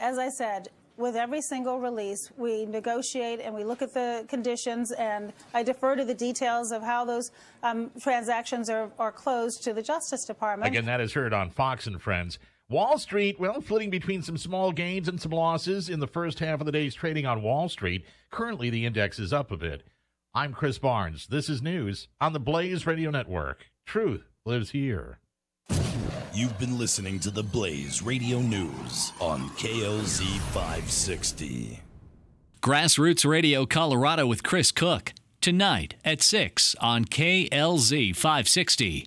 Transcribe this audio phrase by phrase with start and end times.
[0.00, 4.90] As I said, with every single release, we negotiate and we look at the conditions,
[4.92, 7.30] and I defer to the details of how those
[7.62, 10.68] um, transactions are, are closed to the Justice Department.
[10.68, 12.38] Again, that is heard on Fox and Friends.
[12.68, 16.60] Wall Street, well, flitting between some small gains and some losses in the first half
[16.60, 18.04] of the day's trading on Wall Street.
[18.30, 19.84] Currently, the index is up a bit.
[20.34, 21.28] I'm Chris Barnes.
[21.28, 23.70] This is news on the Blaze Radio Network.
[23.86, 25.20] Truth lives here.
[26.34, 31.80] You've been listening to the Blaze Radio News on KLZ 560.
[32.60, 35.14] Grassroots Radio Colorado with Chris Cook.
[35.40, 39.06] Tonight at 6 on KLZ 560.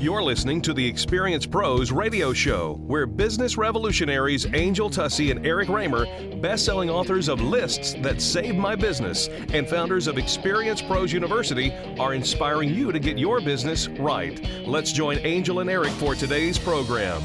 [0.00, 5.68] You're listening to the Experience Pros radio show, where business revolutionaries Angel Tussey and Eric
[5.68, 11.72] Raymer, best-selling authors of Lists That Save My Business and founders of Experience Pros University,
[11.98, 14.40] are inspiring you to get your business right.
[14.64, 17.20] Let's join Angel and Eric for today's program.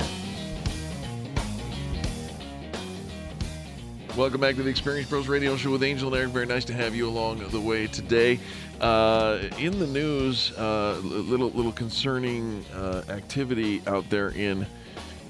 [4.15, 6.29] Welcome back to the Experience Pros Radio Show with Angel and Eric.
[6.29, 8.39] Very nice to have you along the way today.
[8.79, 14.67] Uh, in the news, uh, little little concerning uh, activity out there in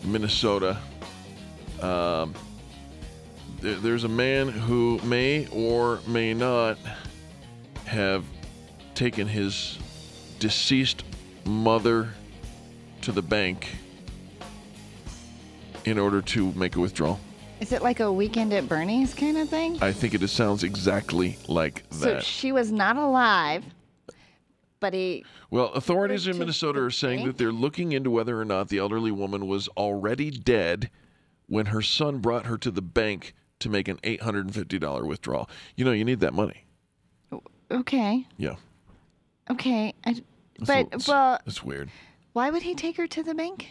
[0.04, 0.78] Minnesota.
[1.82, 2.34] Um,
[3.62, 6.78] there, there's a man who may or may not
[7.86, 8.26] have
[8.96, 9.80] taken his
[10.40, 11.06] deceased
[11.46, 12.10] mother
[13.04, 13.78] to the bank
[15.86, 17.22] in order to make a withdrawal.
[17.64, 19.82] Is it like a weekend at Bernie's kind of thing?
[19.82, 21.96] I think it sounds exactly like that.
[21.96, 22.24] So that.
[22.26, 23.64] she was not alive,
[24.82, 25.24] but he.
[25.50, 29.12] Well, authorities in Minnesota are saying that they're looking into whether or not the elderly
[29.12, 30.90] woman was already dead
[31.48, 35.50] when her son brought her to the bank to make an $850 withdrawal.
[35.78, 36.66] You know, you need that money.
[37.72, 38.56] Okay, Yeah.
[39.50, 39.94] okay.
[40.06, 40.22] I, That's
[40.68, 41.90] but it's- well, That's weird.
[42.34, 43.70] why would he take her to the bank?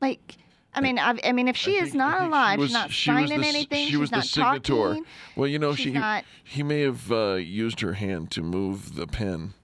[0.00, 0.36] Like,
[0.72, 3.40] I mean, I, I mean, if she is not alive, was- she's not she signing
[3.40, 3.88] the anything.
[3.88, 4.62] She was the not signator.
[4.62, 5.04] talking.
[5.36, 9.06] Well, you know, she not- he may have uh, used her hand to move the
[9.06, 9.54] pen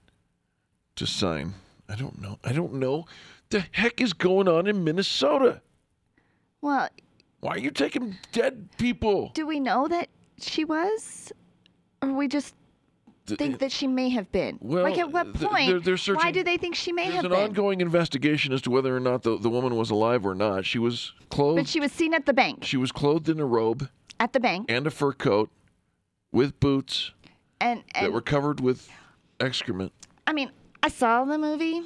[0.95, 1.53] to sign.
[1.87, 2.39] I don't know.
[2.43, 3.05] I don't know.
[3.49, 5.61] The heck is going on in Minnesota?
[6.59, 6.89] Well,
[7.39, 9.31] Why are you taking dead people?
[9.33, 11.31] do we know that she was,
[12.01, 12.53] or we just
[13.35, 14.57] think that she may have been?
[14.61, 15.83] Well, like, at what point?
[15.83, 17.31] they're- they're why do they think she may have been?
[17.31, 20.33] There's an ongoing investigation as to whether or not the, the woman was alive or
[20.35, 20.65] not.
[20.65, 21.57] She was clothed.
[21.57, 22.63] But she was seen at the bank.
[22.63, 23.89] she was clothed in a robe
[24.19, 25.49] At the bank, and a fur coat,
[26.31, 27.11] with boots
[27.59, 28.89] and that were covered with
[29.39, 29.91] excrement.
[30.25, 30.51] I mean,
[30.83, 31.81] I saw the movie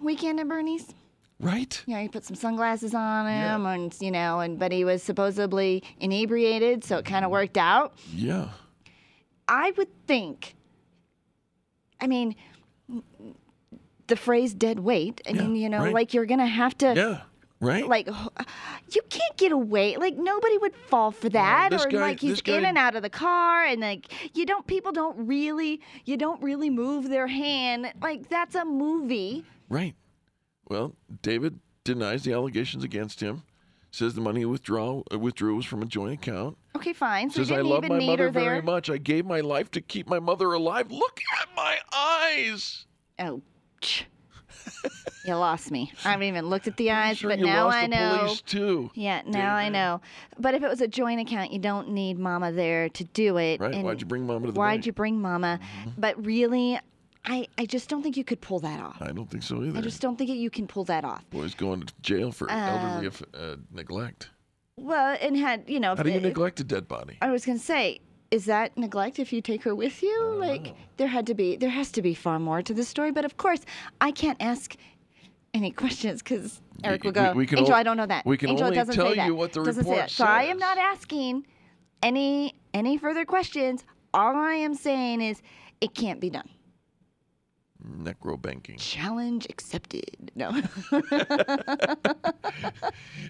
[0.00, 0.94] Weekend at Bernie's.
[1.38, 1.82] Right.
[1.86, 5.02] You know, he put some sunglasses on him, and you know, and but he was
[5.02, 7.94] supposedly inebriated, so it kind of worked out.
[8.14, 8.48] Yeah.
[9.48, 10.54] I would think.
[12.00, 12.34] I mean,
[14.06, 15.94] the phrase "dead weight." I mean, you know, right.
[15.94, 16.94] like you're gonna have to.
[16.94, 17.20] Yeah.
[17.62, 17.86] Right.
[17.86, 19.96] Like, you can't get away.
[19.98, 23.02] Like nobody would fall for that, or guy- like he's guy- in and out of
[23.02, 24.66] the car, and like you don't.
[24.66, 25.80] People don't really.
[26.06, 27.92] You don't really move their hand.
[28.00, 29.44] Like that's a movie.
[29.68, 29.94] Right.
[30.68, 33.42] Well, David denies the allegations against him.
[33.92, 36.56] Says the money he withdraw, uh, withdrew was from a joint account.
[36.76, 37.28] Okay, fine.
[37.30, 38.44] So Says you I didn't love even my need mother her there.
[38.44, 38.88] very much.
[38.88, 40.90] I gave my life to keep my mother alive.
[40.92, 42.86] Look at my eyes.
[43.18, 43.42] Oh,
[45.26, 45.92] you lost me.
[46.04, 48.18] I haven't even looked at the eyes, Sure, but you now lost I the know.
[48.20, 48.90] police too.
[48.94, 50.00] Yeah, now I know.
[50.38, 53.60] But if it was a joint account, you don't need Mama there to do it.
[53.60, 53.74] Right.
[53.74, 54.86] And Why'd you bring Mama to the Why'd bank?
[54.86, 55.60] you bring Mama?
[55.98, 56.78] But really,
[57.24, 58.96] I I just don't think you could pull that off.
[59.00, 59.78] I don't think so either.
[59.78, 61.28] I just don't think you can pull that off.
[61.30, 64.30] Boy's going to jail for Um, elderly aff- uh, neglect.
[64.76, 67.18] Well, and had you know, How do you if- neglect a dead body?
[67.20, 68.00] I was gonna say,
[68.30, 70.34] is that neglect if you take her with you?
[70.38, 73.12] Like there had to be, there has to be far more to the story.
[73.12, 73.60] But of course,
[74.00, 74.74] I can't ask
[75.52, 77.32] any questions because Eric will go.
[77.34, 78.24] we can Angel, I don't know that.
[78.24, 79.26] we can Angel, only doesn't tell say that.
[79.26, 80.10] you what the doesn't say report that.
[80.10, 81.46] So I am not asking
[82.02, 83.84] any any further questions.
[84.14, 85.42] All I am saying is
[85.82, 86.48] it can't be done.
[87.86, 88.76] Necro banking.
[88.78, 90.30] Challenge accepted.
[90.34, 90.60] No.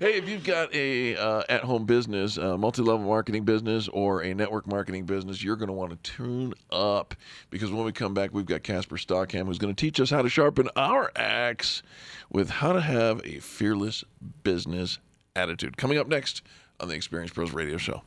[0.00, 4.66] Hey, if you've got a uh, at-home business, a multi-level marketing business, or a network
[4.66, 7.14] marketing business, you're going to want to tune up
[7.50, 10.22] because when we come back, we've got Casper Stockham who's going to teach us how
[10.22, 11.82] to sharpen our axe
[12.30, 14.04] with how to have a fearless
[14.42, 14.98] business
[15.36, 15.76] attitude.
[15.76, 16.42] Coming up next
[16.80, 18.02] on the Experience Pros Radio Show.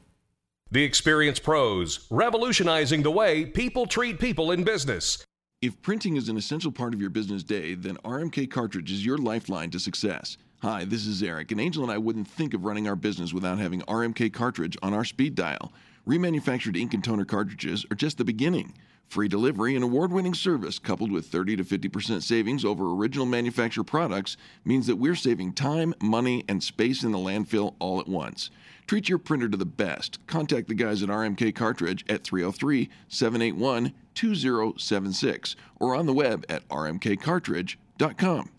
[0.71, 5.23] The Experience Pros, revolutionizing the way people treat people in business.
[5.63, 9.17] If printing is an essential part of your business day, then RMK Cartridge is your
[9.17, 10.35] lifeline to success.
[10.61, 13.59] Hi, this is Eric, and Angel and I wouldn't think of running our business without
[13.59, 15.71] having RMK Cartridge on our speed dial.
[16.05, 18.73] Remanufactured ink and toner cartridges are just the beginning.
[19.07, 23.83] Free delivery and award winning service, coupled with 30 to 50% savings over original manufacturer
[23.83, 28.49] products, means that we're saving time, money, and space in the landfill all at once.
[28.87, 30.25] Treat your printer to the best.
[30.27, 36.67] Contact the guys at RMK Cartridge at 303 781 2076 or on the web at
[36.69, 38.49] rmkcartridge.com.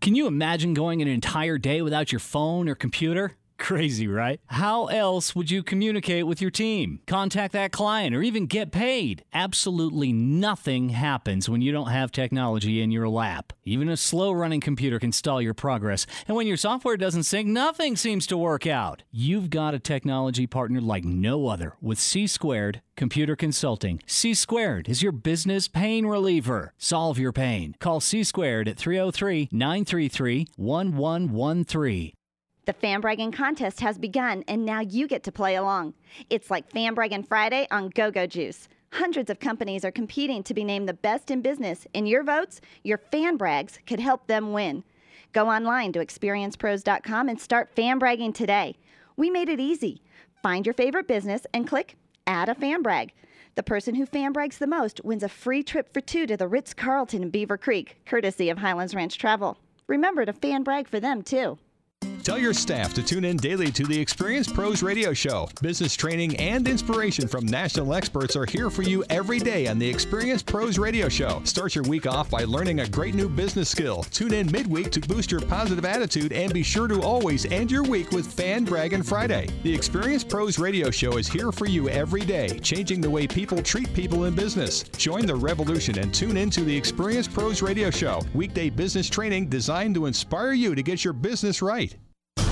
[0.00, 3.36] Can you imagine going an entire day without your phone or computer?
[3.62, 4.40] Crazy, right?
[4.46, 9.22] How else would you communicate with your team, contact that client, or even get paid?
[9.32, 13.52] Absolutely nothing happens when you don't have technology in your lap.
[13.64, 17.46] Even a slow running computer can stall your progress, and when your software doesn't sync,
[17.46, 19.04] nothing seems to work out.
[19.12, 24.02] You've got a technology partner like no other with C Squared Computer Consulting.
[24.06, 26.74] C Squared is your business pain reliever.
[26.78, 27.76] Solve your pain.
[27.78, 32.12] Call C Squared at 303 933 1113.
[32.64, 35.94] The Fan Bragging Contest has begun, and now you get to play along.
[36.30, 38.68] It's like Fan Bragging Friday on Go Go Juice.
[38.92, 42.60] Hundreds of companies are competing to be named the best in business, and your votes,
[42.84, 44.84] your fan brags, could help them win.
[45.32, 48.76] Go online to experiencepros.com and start fan bragging today.
[49.16, 50.00] We made it easy.
[50.40, 51.96] Find your favorite business and click
[52.28, 53.12] Add a Fan Brag.
[53.56, 56.46] The person who fan brags the most wins a free trip for two to the
[56.46, 59.58] Ritz Carlton in Beaver Creek, courtesy of Highlands Ranch Travel.
[59.88, 61.58] Remember to fan brag for them too.
[62.22, 65.48] Tell your staff to tune in daily to the Experience Pros radio show.
[65.60, 69.88] Business training and inspiration from national experts are here for you every day on the
[69.88, 71.42] Experience Pros radio show.
[71.42, 74.04] Start your week off by learning a great new business skill.
[74.12, 77.82] Tune in midweek to boost your positive attitude and be sure to always end your
[77.82, 79.48] week with Fan Bragging Friday.
[79.64, 83.60] The Experience Pros radio show is here for you every day, changing the way people
[83.60, 84.84] treat people in business.
[84.96, 88.20] Join the revolution and tune in to the Experience Pros radio show.
[88.32, 91.96] Weekday business training designed to inspire you to get your business right.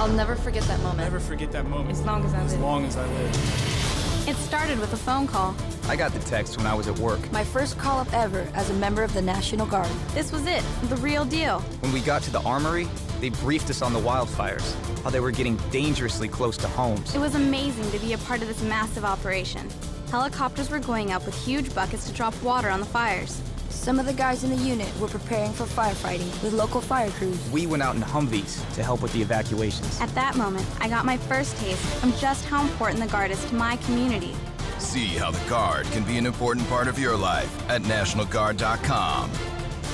[0.00, 0.96] I'll never forget that moment.
[0.96, 1.90] Never forget that moment.
[1.90, 2.46] As long as I live.
[2.46, 4.28] As long as I live.
[4.28, 5.54] It started with a phone call.
[5.88, 7.30] I got the text when I was at work.
[7.32, 9.90] My first call up ever as a member of the National Guard.
[10.14, 11.60] This was it, the real deal.
[11.80, 12.88] When we got to the armory,
[13.20, 17.14] they briefed us on the wildfires, how they were getting dangerously close to homes.
[17.14, 19.68] It was amazing to be a part of this massive operation.
[20.10, 23.42] Helicopters were going up with huge buckets to drop water on the fires.
[23.70, 27.38] Some of the guys in the unit were preparing for firefighting with local fire crews.
[27.50, 30.00] We went out in Humvees to help with the evacuations.
[30.00, 33.42] At that moment, I got my first taste of just how important the Guard is
[33.46, 34.34] to my community.
[34.78, 39.30] See how the Guard can be an important part of your life at NationalGuard.com.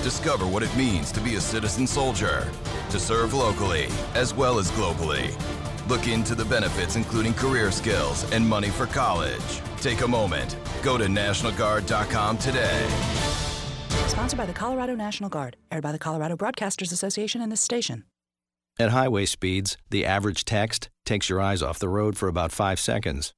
[0.02, 2.50] Discover what it means to be a citizen soldier,
[2.90, 5.34] to serve locally as well as globally.
[5.88, 9.60] Look into the benefits, including career skills and money for college.
[9.80, 10.56] Take a moment.
[10.82, 13.25] Go to NationalGuard.com today.
[14.08, 18.04] Sponsored by the Colorado National Guard, aired by the Colorado Broadcasters Association and this station.
[18.78, 22.78] At highway speeds, the average text takes your eyes off the road for about five
[22.78, 23.32] seconds.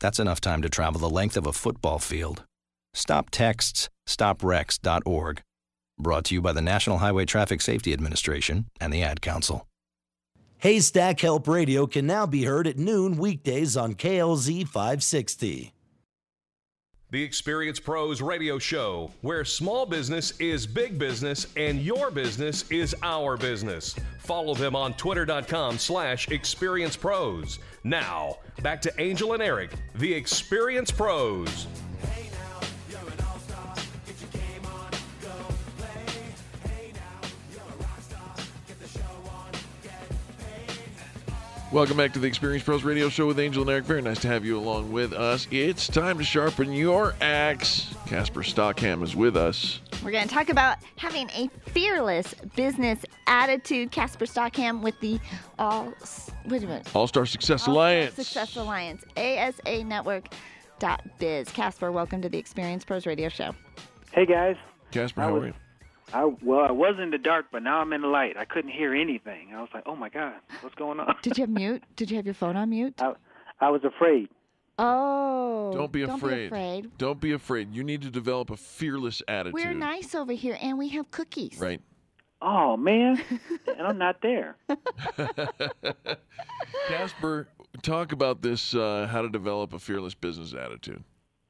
[0.00, 2.44] That's enough time to travel the length of a football field.
[2.94, 5.42] Stop texts, stoprex.org.
[5.98, 9.66] Brought to you by the National Highway Traffic Safety Administration and the Ad Council.
[10.58, 15.73] Haystack Help Radio can now be heard at noon weekdays on KLZ 560.
[17.14, 22.92] The Experience Pros radio show, where small business is big business and your business is
[23.04, 23.94] our business.
[24.18, 27.60] Follow them on twitter.com slash experience pros.
[27.84, 31.68] Now, back to Angel and Eric, the Experience Pros.
[41.74, 43.84] Welcome back to the Experience Pros Radio Show with Angel and Eric.
[43.84, 45.48] Very nice to have you along with us.
[45.50, 47.92] It's time to sharpen your axe.
[48.06, 49.80] Casper Stockham is with us.
[50.04, 53.90] We're going to talk about having a fearless business attitude.
[53.90, 55.18] Casper Stockham with the
[55.58, 55.92] All
[56.46, 56.94] wait a minute.
[56.94, 58.14] All Star Success All-Star Alliance.
[58.14, 59.04] Success Alliance.
[59.16, 60.28] ASA Network.
[60.78, 61.48] Dot biz.
[61.48, 63.52] Casper, welcome to the Experience Pros Radio Show.
[64.12, 64.54] Hey guys.
[64.92, 65.54] Casper, I how was- are you?
[66.14, 68.36] I well, I was in the dark, but now I'm in the light.
[68.36, 69.48] I couldn't hear anything.
[69.54, 71.82] I was like, "Oh my God, what's going on?" Did you have mute?
[71.96, 72.94] Did you have your phone on mute?
[72.98, 73.14] I,
[73.60, 74.28] I was afraid.
[74.78, 75.72] Oh.
[75.74, 76.36] Don't be Don't afraid.
[76.36, 76.98] be afraid.
[76.98, 77.74] Don't be afraid.
[77.74, 79.54] You need to develop a fearless attitude.
[79.54, 81.58] We're nice over here, and we have cookies.
[81.58, 81.80] Right.
[82.40, 83.20] Oh man,
[83.66, 84.56] and I'm not there.
[86.88, 87.48] Casper,
[87.82, 91.02] talk about this uh, how to develop a fearless business attitude.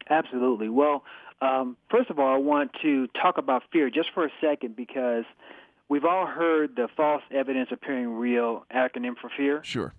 [0.09, 0.69] Absolutely.
[0.69, 1.03] Well,
[1.45, 5.25] um, first of all, I want to talk about fear just for a second because
[5.89, 9.63] we've all heard the false evidence appearing real acronym for fear.
[9.65, 9.93] Sure.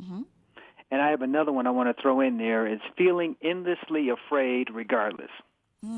[0.92, 2.68] And I have another one I want to throw in there.
[2.68, 5.32] It's feeling endlessly afraid regardless.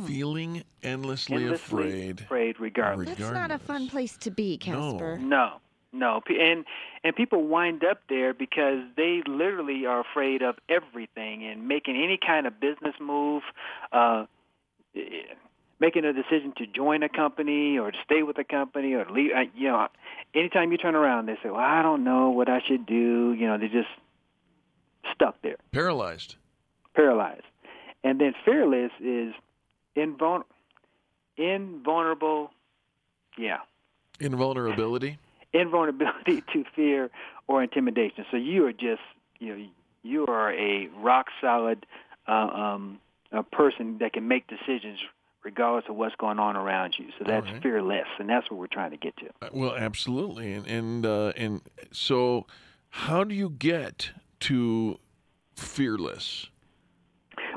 [0.06, 2.20] Feeling endlessly, Endlessly afraid.
[2.20, 3.08] afraid regardless.
[3.18, 5.18] That's not a fun place to be, Casper.
[5.18, 5.62] No,
[5.94, 6.66] no, P- and
[7.06, 12.18] and people wind up there because they literally are afraid of everything and making any
[12.18, 13.44] kind of business move,
[13.94, 14.26] uh,
[15.80, 19.32] making a decision to join a company or to stay with a company or leave.
[19.36, 19.88] uh, You know,
[20.34, 23.48] anytime you turn around, they say, "Well, I don't know what I should do." You
[23.48, 23.90] know, they're just
[25.14, 26.36] stuck there, Paralyzed.
[26.94, 27.44] paralyzed.
[28.04, 29.34] And then fearless is
[29.96, 30.44] invul-
[31.38, 32.52] invulnerable.
[33.38, 33.60] Yeah,
[34.20, 35.18] Invulnerability.
[35.54, 37.10] invulnerability to fear
[37.48, 38.26] or intimidation.
[38.32, 39.02] So you are just,
[39.40, 39.66] you know,
[40.04, 41.86] you are a rock solid
[42.28, 43.00] uh, um,
[43.32, 45.00] a person that can make decisions
[45.44, 47.08] regardless of what's going on around you.
[47.18, 47.64] So that's right.
[47.64, 49.28] fearless, and that's what we're trying to get to.
[49.42, 52.46] Uh, Well, absolutely, and and uh, and so,
[52.90, 55.00] how do you get to
[55.56, 56.48] fearless?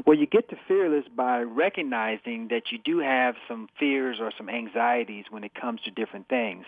[0.07, 4.49] Well, you get to fearless by recognizing that you do have some fears or some
[4.49, 6.65] anxieties when it comes to different things,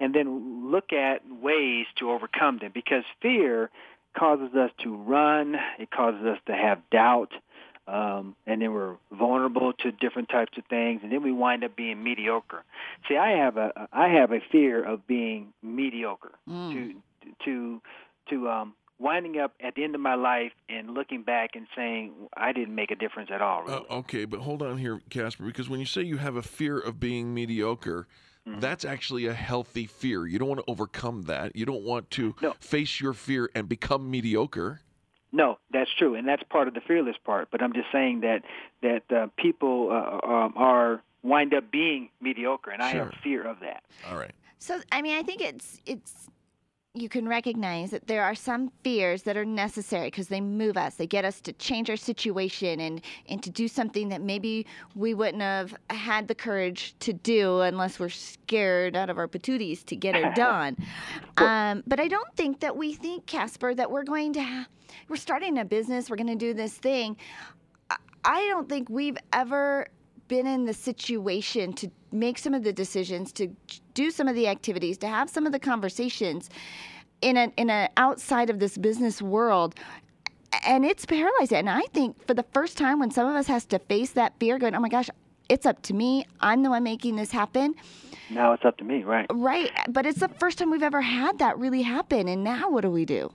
[0.00, 2.72] and then look at ways to overcome them.
[2.74, 3.70] Because fear
[4.18, 7.32] causes us to run, it causes us to have doubt,
[7.88, 11.76] um, and then we're vulnerable to different types of things, and then we wind up
[11.76, 12.64] being mediocre.
[13.08, 16.94] See, I have a I have a fear of being mediocre to
[17.44, 17.82] to
[18.30, 22.12] to um, winding up at the end of my life and looking back and saying
[22.36, 23.62] I didn't make a difference at all.
[23.62, 23.86] Really.
[23.88, 26.78] Uh, okay, but hold on here, Casper, because when you say you have a fear
[26.78, 28.06] of being mediocre,
[28.48, 28.60] Mm-hmm.
[28.60, 30.24] that's actually a healthy fear.
[30.24, 31.56] You don't want to overcome that.
[31.56, 34.82] You don't want to face your fear and become mediocre.
[35.36, 37.48] No, that's true, and that's part of the fearless part.
[37.50, 38.42] But I'm just saying that
[38.80, 43.60] that uh, people uh, um, are wind up being mediocre, and I have fear of
[43.60, 43.82] that.
[44.08, 44.32] All right.
[44.58, 46.30] So, I mean, I think it's it's
[46.96, 50.94] you can recognize that there are some fears that are necessary because they move us.
[50.94, 55.12] They get us to change our situation and and to do something that maybe we
[55.14, 59.96] wouldn't have had the courage to do unless we're scared out of our patooties to
[59.96, 60.76] get it done.
[61.36, 64.66] um, but I don't think that we think, Casper, that we're going to ha-
[65.08, 66.08] we're starting a business.
[66.08, 67.16] We're going to do this thing.
[67.90, 69.86] I- I don't think we've ever
[70.28, 73.48] been in the situation to make some of the decisions, to
[73.96, 76.48] do some of the activities, to have some of the conversations
[77.22, 79.74] in a in a outside of this business world.
[80.64, 81.58] And it's paralyzing.
[81.58, 84.38] And I think for the first time when some of us has to face that
[84.38, 85.10] fear going, Oh my gosh,
[85.48, 86.26] it's up to me.
[86.40, 87.74] I'm the one making this happen.
[88.30, 89.26] Now it's up to me, right?
[89.32, 89.70] Right.
[89.88, 92.28] But it's the first time we've ever had that really happen.
[92.28, 93.32] And now what do we do?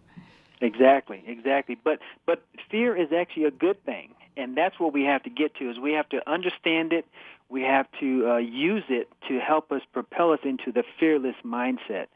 [0.62, 1.78] Exactly, exactly.
[1.84, 5.56] But but fear is actually a good thing, and that's what we have to get
[5.56, 5.70] to.
[5.70, 7.06] Is we have to understand it.
[7.50, 12.08] We have to uh, use it to help us propel us into the fearless mindset.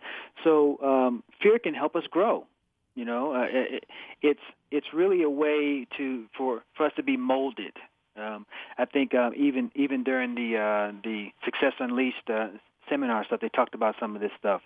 [0.44, 2.46] So um, fear can help us grow.
[2.96, 3.86] You know, uh, it,
[4.22, 4.40] it's
[4.72, 7.74] it's really a way to for for us to be molded.
[8.18, 8.46] Um,
[8.78, 12.48] I think um, even even during the uh, the Success Unleashed uh,
[12.90, 14.62] seminar stuff, they talked about some of this stuff.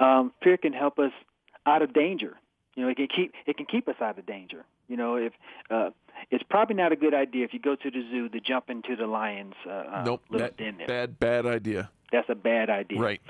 [0.00, 1.12] Um, fear can help us
[1.66, 2.36] out of danger.
[2.74, 4.64] You know, it can keep it can keep us out of danger.
[4.90, 5.32] You know, if
[5.70, 5.90] uh,
[6.30, 8.96] it's probably not a good idea if you go to the zoo to jump into
[8.96, 9.54] the lions.
[9.64, 10.86] Uh, uh, nope, little that, there.
[10.86, 11.90] bad, bad idea.
[12.12, 13.00] That's a bad idea.
[13.00, 13.20] Right.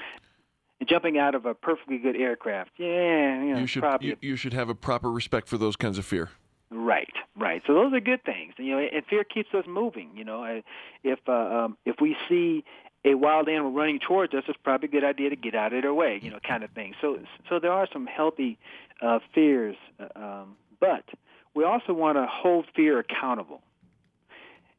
[0.81, 2.71] And jumping out of a perfectly good aircraft.
[2.79, 5.77] Yeah, you know, You should probably you, you should have a proper respect for those
[5.77, 6.31] kinds of fear.
[6.71, 7.63] Right, right.
[7.67, 8.55] So those are good things.
[8.57, 10.11] You know, and fear keeps us moving.
[10.15, 10.63] You know,
[11.05, 12.65] if uh, um, if we see
[13.05, 15.83] a wild animal running towards us, it's probably a good idea to get out of
[15.83, 16.21] their way.
[16.23, 16.95] You know, kind of thing.
[17.03, 17.19] So
[17.51, 18.57] so there are some healthy
[19.03, 21.05] uh, fears, uh, um, but
[21.55, 23.63] we also want to hold fear accountable.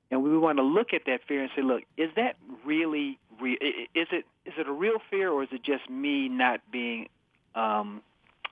[0.10, 2.36] And we want to look at that fear and say, look, is that
[2.66, 3.58] really real?
[3.96, 7.08] Is it is it a real fear, or is it just me not being
[7.56, 8.02] um,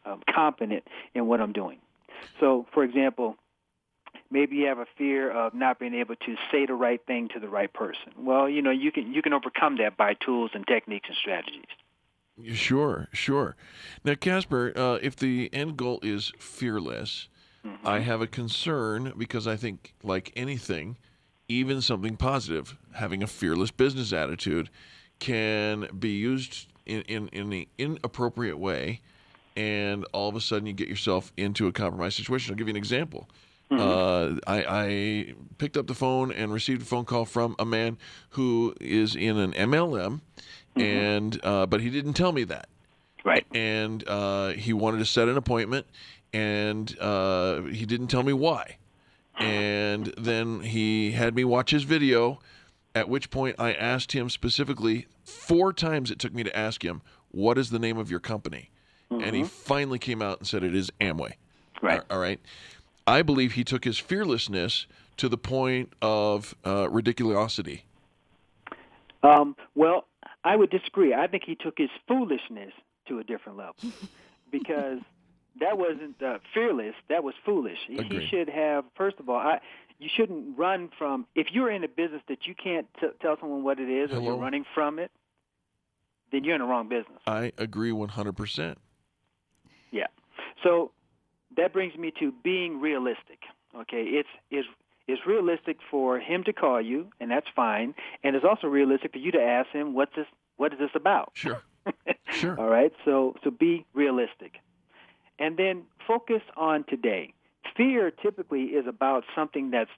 [0.06, 0.84] um, competent
[1.14, 1.80] in what I'm doing?
[2.40, 3.36] So, for example,
[4.32, 7.40] maybe you have a fear of not being able to say the right thing to
[7.40, 8.14] the right person.
[8.18, 11.66] Well, you know, you can you can overcome that by tools and techniques and strategies.
[12.58, 13.58] Sure, sure.
[14.06, 17.28] Now, Casper, uh, if the end goal is fearless,
[17.84, 20.98] I have a concern because I think, like anything,
[21.48, 24.70] even something positive, having a fearless business attitude
[25.20, 29.02] can be used in, in, in an inappropriate way,
[29.58, 32.54] and all of a sudden you get yourself into a compromised situation.
[32.54, 33.28] I'll give you an example.
[33.72, 38.00] Uh, I, I picked up the phone and received a phone call from a man
[38.32, 40.22] who is in an MLM,
[40.76, 42.68] and uh, but he didn't tell me that.
[43.24, 43.46] Right.
[43.54, 45.86] And uh, he wanted to set an appointment,
[46.34, 48.78] and uh, he didn't tell me why.
[49.40, 52.40] And then he had me watch his video,
[52.94, 56.12] at which point I asked him specifically four times.
[56.12, 58.70] It took me to ask him, "What is the name of your company?"
[59.10, 61.36] And he finally came out and said, "It is Amway."
[61.82, 62.02] Right.
[62.10, 62.42] All right.
[63.08, 64.86] I believe he took his fearlessness
[65.18, 67.84] to the point of uh, ridiculosity.
[69.24, 70.06] Um, well,
[70.44, 71.14] I would disagree.
[71.14, 72.72] I think he took his foolishness
[73.08, 73.76] to a different level
[74.52, 75.00] because
[75.60, 76.96] that wasn't uh, fearless.
[77.10, 77.78] That was foolish.
[77.88, 78.86] He- He should have.
[78.96, 79.60] First of all, I,
[80.00, 81.26] you shouldn't run from.
[81.36, 84.22] If you're in a business that you can't t- tell someone what it is, or
[84.22, 85.12] you're running from it,
[86.32, 87.20] then you're in the wrong business.
[87.28, 88.76] I agree 100%.
[89.92, 90.08] Yeah.
[90.64, 90.92] So
[91.58, 93.40] that brings me to being realistic.
[93.76, 94.68] Okay, it's it's
[95.08, 97.96] it's realistic for him to call you, and that's fine.
[98.24, 100.28] And it's also realistic for you to ask him, "What's this?
[100.58, 101.62] What is this about?" Sure.
[102.32, 102.60] Sure.
[102.60, 102.94] All right.
[103.06, 104.60] So so be realistic,
[105.40, 107.34] and then focus on today.
[107.76, 109.90] Fear typically is about something that's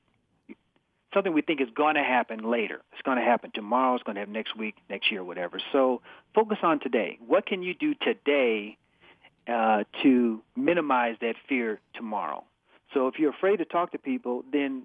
[1.13, 2.81] something we think is going to happen later.
[2.93, 3.95] It's going to happen tomorrow.
[3.95, 5.59] It's going to happen next week, next year, whatever.
[5.73, 6.01] So
[6.33, 7.17] focus on today.
[7.25, 8.77] What can you do today
[9.47, 12.45] uh, to minimize that fear tomorrow?
[12.93, 14.83] So if you're afraid to talk to people, then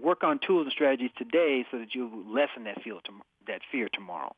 [0.00, 3.00] work on tools and strategies today so that you lessen that feel
[3.46, 4.34] that fear tomorrow.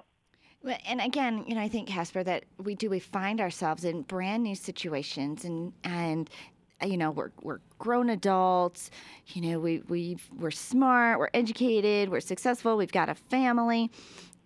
[0.85, 4.43] And again, you know, I think Casper that we do we find ourselves in brand
[4.43, 6.29] new situations, and and
[6.83, 8.91] uh, you know we're we're grown adults,
[9.29, 13.91] you know we we we're smart, we're educated, we're successful, we've got a family,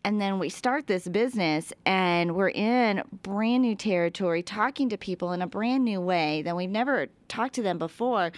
[0.05, 5.33] and then we start this business and we're in brand new territory, talking to people
[5.33, 8.31] in a brand new way that we've never talked to them before.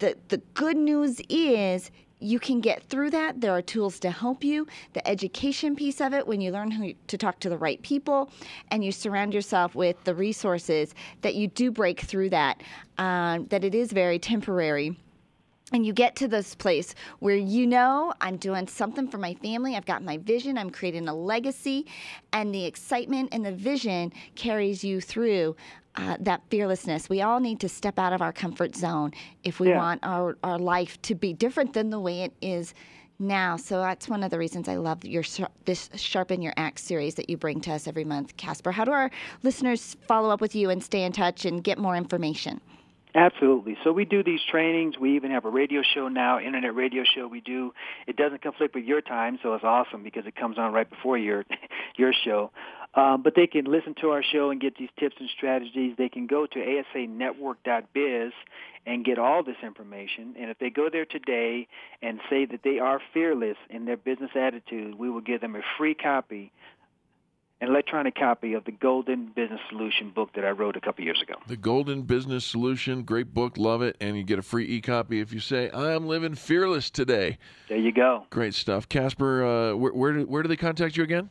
[0.00, 1.92] The the good news is
[2.24, 3.40] you can get through that.
[3.40, 4.66] There are tools to help you.
[4.94, 8.30] The education piece of it, when you learn who to talk to the right people
[8.70, 12.62] and you surround yourself with the resources, that you do break through that,
[12.98, 14.96] um, that it is very temporary.
[15.72, 19.74] And you get to this place where you know I'm doing something for my family.
[19.74, 20.58] I've got my vision.
[20.58, 21.86] I'm creating a legacy.
[22.32, 25.56] And the excitement and the vision carries you through
[25.96, 27.08] uh, that fearlessness.
[27.08, 29.78] We all need to step out of our comfort zone if we Yeah.
[29.78, 32.74] want our, our life to be different than the way it is
[33.18, 33.56] now.
[33.56, 35.22] So that's one of the reasons I love your
[35.64, 38.72] this Sharpen Your Axe series that you bring to us every month, Casper.
[38.72, 39.10] How do our
[39.42, 42.60] listeners follow up with you and stay in touch and get more information?
[43.16, 43.76] Absolutely.
[43.84, 44.98] So we do these trainings.
[44.98, 47.28] We even have a radio show now, internet radio show.
[47.28, 47.72] We do.
[48.08, 51.16] It doesn't conflict with your time, so it's awesome because it comes on right before
[51.16, 51.44] your
[51.96, 52.50] your show.
[52.96, 55.96] Um, but they can listen to our show and get these tips and strategies.
[55.98, 56.58] They can go to
[56.94, 58.32] asanetwork.biz
[58.86, 60.34] and get all this information.
[60.38, 61.66] And if they go there today
[62.02, 65.62] and say that they are fearless in their business attitude, we will give them a
[65.78, 66.52] free copy,
[67.60, 71.20] an electronic copy of the Golden Business Solution book that I wrote a couple years
[71.22, 71.34] ago.
[71.48, 75.32] The Golden Business Solution, great book, love it, and you get a free e-copy if
[75.32, 77.38] you say I'm living fearless today.
[77.68, 78.26] There you go.
[78.30, 79.44] Great stuff, Casper.
[79.44, 81.30] Uh, where where do, where do they contact you again?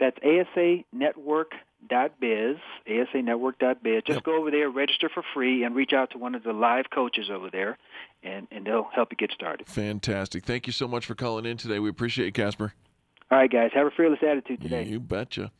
[0.00, 2.56] That's asanetwork.biz,
[2.88, 4.02] asanetwork.biz.
[4.06, 6.86] Just go over there, register for free, and reach out to one of the live
[6.90, 7.78] coaches over there,
[8.22, 9.68] and, and they'll help you get started.
[9.68, 10.44] Fantastic.
[10.44, 11.78] Thank you so much for calling in today.
[11.78, 12.74] We appreciate you, Casper.
[13.30, 14.84] All right, guys, have a fearless attitude today.
[14.84, 15.50] You betcha.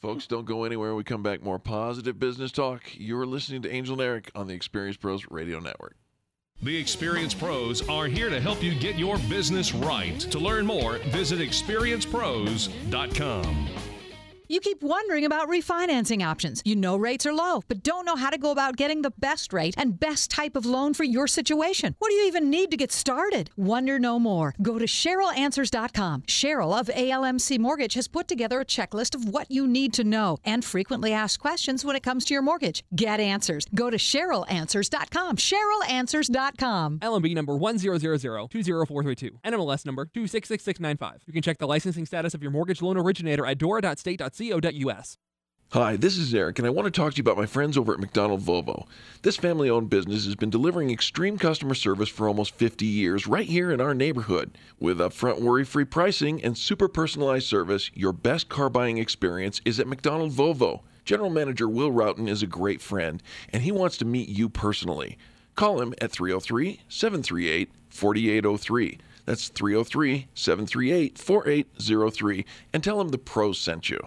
[0.00, 0.94] Folks, don't go anywhere.
[0.94, 2.82] We come back more positive business talk.
[2.92, 5.96] You're listening to Angel and Eric on the Experience Pros Radio Network.
[6.62, 10.18] The Experience Pros are here to help you get your business right.
[10.18, 13.68] To learn more, visit experiencepros.com.
[14.48, 16.62] You keep wondering about refinancing options.
[16.64, 19.52] You know rates are low, but don't know how to go about getting the best
[19.52, 21.96] rate and best type of loan for your situation.
[21.98, 23.50] What do you even need to get started?
[23.56, 24.54] Wonder no more.
[24.62, 26.22] Go to CherylAnswers.com.
[26.22, 30.38] Cheryl of ALMC Mortgage has put together a checklist of what you need to know
[30.44, 32.84] and frequently asked questions when it comes to your mortgage.
[32.94, 33.66] Get answers.
[33.74, 35.36] Go to CherylAnswers.com.
[35.36, 36.98] CherylAnswers.com.
[37.00, 39.30] LMB number 100020432.
[39.44, 41.22] NMLS number 266695.
[41.26, 43.58] You can check the licensing status of your mortgage loan originator at
[45.72, 47.94] Hi, this is Eric, and I want to talk to you about my friends over
[47.94, 48.86] at McDonald Volvo.
[49.22, 53.46] This family owned business has been delivering extreme customer service for almost 50 years right
[53.46, 54.58] here in our neighborhood.
[54.78, 59.80] With upfront worry free pricing and super personalized service, your best car buying experience is
[59.80, 60.82] at McDonald Volvo.
[61.06, 63.22] General Manager Will Roughton is a great friend,
[63.54, 65.16] and he wants to meet you personally.
[65.54, 68.98] Call him at 303 738 4803.
[69.24, 72.44] That's 303 738 4803,
[72.74, 73.98] and tell him the pros sent you.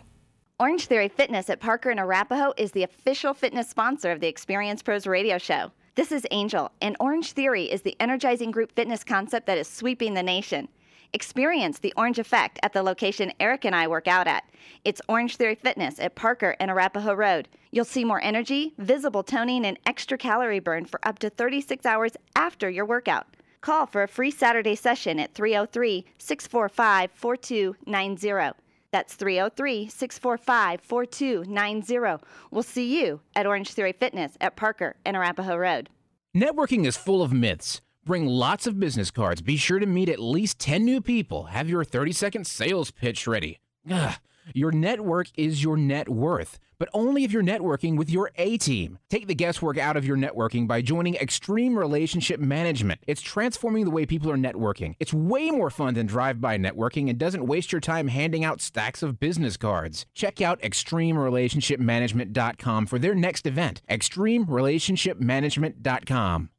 [0.61, 4.83] Orange Theory Fitness at Parker and Arapahoe is the official fitness sponsor of the Experience
[4.83, 5.71] Pros radio show.
[5.95, 10.15] This is Angel, and Orange Theory is the energizing group fitness concept that is sweeping
[10.15, 10.67] the nation.
[11.13, 14.43] Experience the orange effect at the location Eric and I work out at.
[14.83, 17.47] It's Orange Theory Fitness at Parker and Arapahoe Road.
[17.71, 22.17] You'll see more energy, visible toning, and extra calorie burn for up to 36 hours
[22.35, 23.27] after your workout.
[23.61, 28.59] Call for a free Saturday session at 303 645 4290.
[28.91, 32.25] That's 303 645 4290.
[32.51, 35.89] We'll see you at Orange Theory Fitness at Parker and Arapahoe Road.
[36.35, 37.81] Networking is full of myths.
[38.05, 39.41] Bring lots of business cards.
[39.41, 41.45] Be sure to meet at least 10 new people.
[41.45, 43.59] Have your 30 second sales pitch ready.
[43.89, 44.15] Ugh.
[44.53, 48.97] Your network is your net worth, but only if you're networking with your A team.
[49.09, 53.01] Take the guesswork out of your networking by joining Extreme Relationship Management.
[53.05, 54.95] It's transforming the way people are networking.
[54.99, 58.61] It's way more fun than drive by networking and doesn't waste your time handing out
[58.61, 60.07] stacks of business cards.
[60.15, 63.83] Check out ExtremeRelationshipManagement.com for their next event.
[63.89, 66.49] ExtremeRelationshipManagement.com.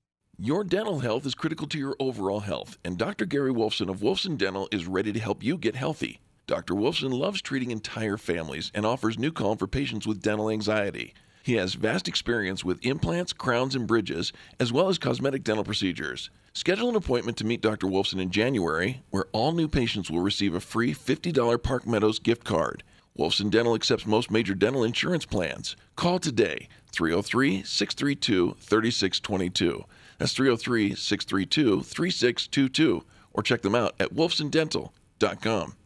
[0.42, 3.26] Your dental health is critical to your overall health, and Dr.
[3.26, 6.22] Gary Wolfson of Wolfson Dental is ready to help you get healthy.
[6.50, 6.74] Dr.
[6.74, 11.14] Wolfson loves treating entire families and offers new calm for patients with dental anxiety.
[11.44, 16.28] He has vast experience with implants, crowns, and bridges, as well as cosmetic dental procedures.
[16.52, 17.86] Schedule an appointment to meet Dr.
[17.86, 22.42] Wolfson in January, where all new patients will receive a free $50 Park Meadows gift
[22.42, 22.82] card.
[23.16, 25.76] Wolfson Dental accepts most major dental insurance plans.
[25.94, 29.84] Call today, 303 632 3622.
[30.18, 33.04] That's 303 632 3622.
[33.34, 35.76] Or check them out at wolfsondental.com.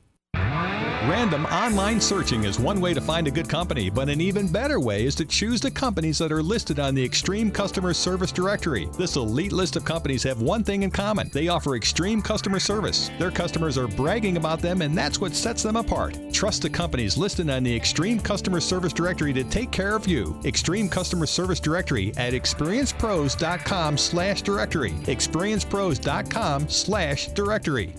[1.09, 4.81] Random online searching is one way to find a good company, but an even better
[4.81, 8.89] way is to choose the companies that are listed on the Extreme Customer Service Directory.
[8.97, 13.11] This elite list of companies have one thing in common they offer extreme customer service.
[13.19, 16.17] Their customers are bragging about them, and that's what sets them apart.
[16.33, 20.41] Trust the companies listed on the Extreme Customer Service Directory to take care of you.
[20.47, 24.93] Extreme Customer Service Directory at experiencepros.com slash directory.
[24.93, 27.95] experiencepros.com slash directory.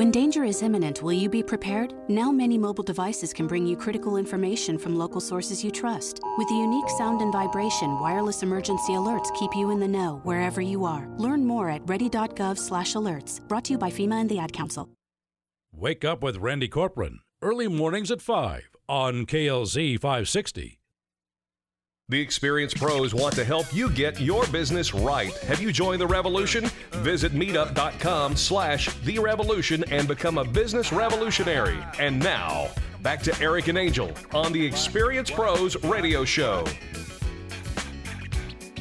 [0.00, 1.92] When danger is imminent, will you be prepared?
[2.08, 6.20] Now, many mobile devices can bring you critical information from local sources you trust.
[6.38, 10.62] With the unique sound and vibration, wireless emergency alerts keep you in the know wherever
[10.62, 11.06] you are.
[11.18, 13.46] Learn more at ready.gov/alerts.
[13.46, 14.88] Brought to you by FEMA and the Ad Council.
[15.70, 20.79] Wake up with Randy Corcoran early mornings at 5 on KLZ 560.
[22.10, 25.32] The Experience Pros want to help you get your business right.
[25.44, 26.64] Have you joined the revolution?
[26.90, 31.78] Visit meetup.com slash the revolution and become a business revolutionary.
[32.00, 32.70] And now,
[33.02, 36.64] back to Eric and Angel on the Experience Pros radio show.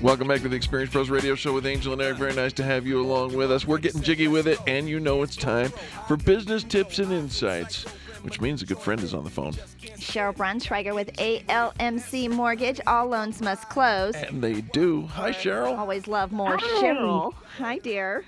[0.01, 2.17] Welcome back to the Experience Pros Radio Show with Angel and Eric.
[2.17, 3.67] Very nice to have you along with us.
[3.67, 5.71] We're getting jiggy with it, and you know it's time
[6.07, 7.85] for business tips and insights,
[8.21, 9.53] which means a good friend is on the phone.
[9.97, 12.79] Cheryl Brunschweiger with ALMC Mortgage.
[12.87, 14.15] All loans must close.
[14.15, 15.07] And they do.
[15.07, 15.77] Hi, Cheryl.
[15.77, 16.81] Always love more Hi.
[16.81, 17.33] Cheryl.
[17.57, 18.25] Hi, dear.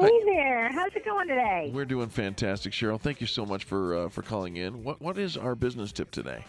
[0.00, 0.70] Hey there.
[0.70, 1.72] How's it going today?
[1.74, 3.00] We're doing fantastic, Cheryl.
[3.00, 4.84] Thank you so much for uh, for calling in.
[4.84, 6.44] What what is our business tip today?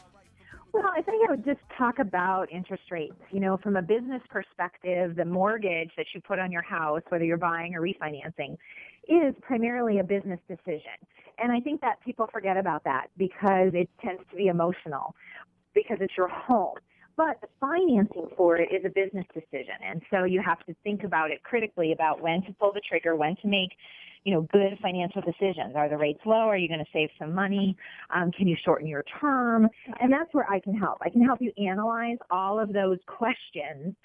[0.72, 3.16] Well, I think I would just talk about interest rates.
[3.32, 7.26] You know, from a business perspective, the mortgage that you put on your house, whether
[7.26, 8.56] you're buying or refinancing,
[9.10, 10.95] is primarily a business decision.
[11.39, 15.15] And I think that people forget about that because it tends to be emotional
[15.74, 16.76] because it's your home.
[17.17, 19.76] But the financing for it is a business decision.
[19.86, 23.15] And so you have to think about it critically about when to pull the trigger,
[23.15, 23.72] when to make,
[24.24, 25.74] you know, good financial decisions.
[25.76, 26.48] Are the rates low?
[26.48, 27.76] Are you going to save some money?
[28.13, 29.67] Um, can you shorten your term?
[30.00, 31.00] And that's where I can help.
[31.02, 33.95] I can help you analyze all of those questions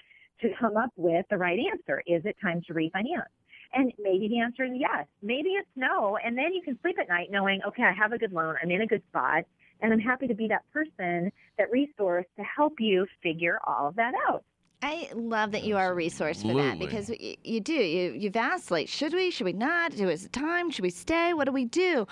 [0.41, 2.03] to come up with the right answer.
[2.07, 3.31] Is it time to refinance?
[3.75, 5.05] And maybe the answer is yes.
[5.21, 6.17] Maybe it's no.
[6.23, 8.55] And then you can sleep at night knowing, okay, I have a good loan.
[8.61, 9.43] I'm in a good spot.
[9.81, 13.95] And I'm happy to be that person, that resource to help you figure all of
[13.97, 14.43] that out.
[14.81, 17.73] I love that you are a resource for that because y- you do.
[17.73, 18.87] You you vacillate.
[18.87, 19.31] Should we?
[19.31, 19.95] Should we not?
[19.95, 20.69] Do is it time?
[20.69, 21.33] Should we stay?
[21.33, 22.07] What do we do?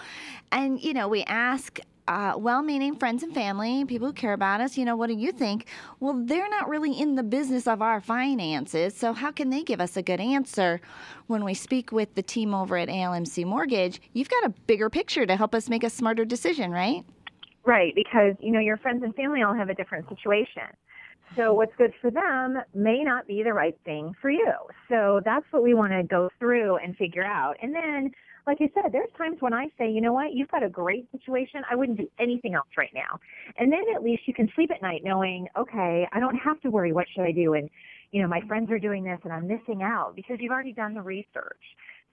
[0.51, 4.77] And you know, we ask uh, well-meaning friends and family, people who care about us.
[4.77, 5.67] You know, what do you think?
[5.99, 9.79] Well, they're not really in the business of our finances, so how can they give
[9.81, 10.81] us a good answer?
[11.27, 15.25] When we speak with the team over at ALMC Mortgage, you've got a bigger picture
[15.25, 17.05] to help us make a smarter decision, right?
[17.65, 20.63] Right, because you know your friends and family all have a different situation.
[21.35, 24.53] So what's good for them may not be the right thing for you.
[24.89, 27.55] So that's what we want to go through and figure out.
[27.61, 28.11] And then,
[28.45, 31.09] like I said, there's times when I say, you know what, you've got a great
[31.11, 31.61] situation.
[31.69, 33.19] I wouldn't do anything else right now.
[33.57, 36.69] And then at least you can sleep at night knowing, okay, I don't have to
[36.69, 36.91] worry.
[36.91, 37.53] What should I do?
[37.53, 37.69] And
[38.11, 40.93] you know, my friends are doing this and I'm missing out because you've already done
[40.93, 41.57] the research.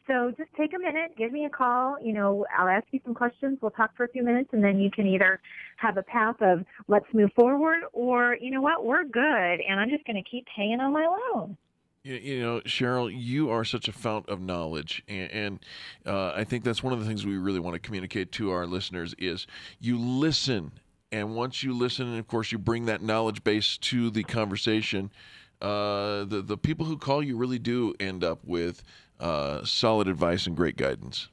[0.06, 1.96] So just take a minute, give me a call.
[2.02, 3.58] You know, I'll ask you some questions.
[3.60, 5.40] We'll talk for a few minutes, and then you can either
[5.76, 9.90] have a path of let's move forward, or you know what, we're good, and I'm
[9.90, 11.56] just going to keep paying on my loan.
[12.02, 15.58] You, know, Cheryl, you are such a fount of knowledge, and, and
[16.06, 18.66] uh, I think that's one of the things we really want to communicate to our
[18.66, 19.46] listeners is
[19.80, 20.72] you listen,
[21.12, 25.12] and once you listen, and of course you bring that knowledge base to the conversation,
[25.60, 28.82] uh, the the people who call you really do end up with
[29.20, 31.28] uh, solid advice and great guidance.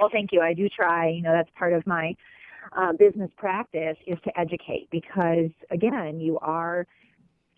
[0.00, 0.40] Well, thank you.
[0.40, 1.10] I do try.
[1.10, 2.14] You know, that's part of my
[2.74, 6.86] uh, business practice is to educate because, again, you are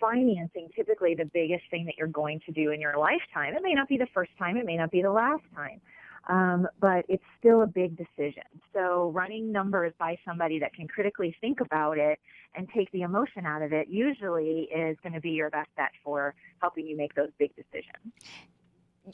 [0.00, 3.54] financing typically the biggest thing that you're going to do in your lifetime.
[3.54, 5.80] It may not be the first time, it may not be the last time,
[6.28, 8.42] um, but it's still a big decision.
[8.72, 12.18] So running numbers by somebody that can critically think about it
[12.54, 15.90] and take the emotion out of it usually is going to be your best bet
[16.02, 18.12] for helping you make those big decisions.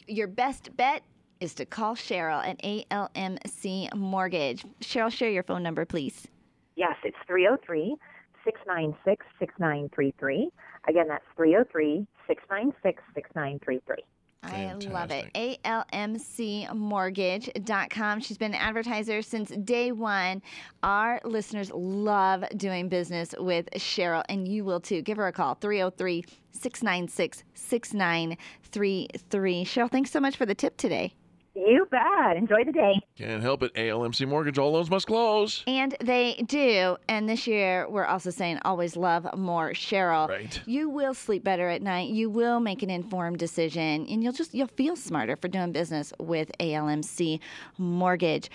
[0.06, 1.02] Your best bet
[1.40, 4.64] is to call Cheryl at ALMC Mortgage.
[4.80, 6.28] Cheryl, share your phone number, please.
[6.76, 7.96] Yes, it's 303
[8.44, 10.50] 696 6933.
[10.88, 14.04] Again, that's 303 696 6933.
[14.42, 15.32] I love it.
[15.34, 18.20] ALMCmortgage.com.
[18.20, 20.42] She's been an advertiser since day one.
[20.82, 25.02] Our listeners love doing business with Cheryl, and you will too.
[25.02, 29.64] Give her a call 303 696 6933.
[29.64, 31.14] Cheryl, thanks so much for the tip today.
[31.56, 32.36] You bet.
[32.36, 33.00] Enjoy the day.
[33.16, 33.72] Can't help it.
[33.74, 35.64] ALMC Mortgage, all loans must close.
[35.66, 36.98] And they do.
[37.08, 40.28] And this year, we're also saying always love more Cheryl.
[40.28, 40.60] Right.
[40.66, 42.10] You will sleep better at night.
[42.10, 46.12] You will make an informed decision, and you'll just you'll feel smarter for doing business
[46.20, 47.40] with ALMC
[47.78, 48.50] Mortgage.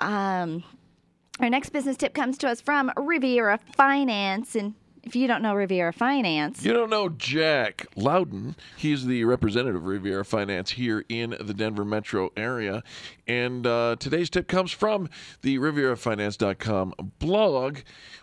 [0.00, 0.62] Um,
[1.40, 5.54] our next business tip comes to us from Riviera Finance, and if you don't know
[5.54, 8.56] Riviera Finance, You don't know Jack Loudon.
[8.76, 12.82] He's the representative of Riviera Finance here in the Denver metro area.
[13.26, 15.08] And uh, today's tip comes from
[15.42, 17.78] the RivieraFinance.com blog.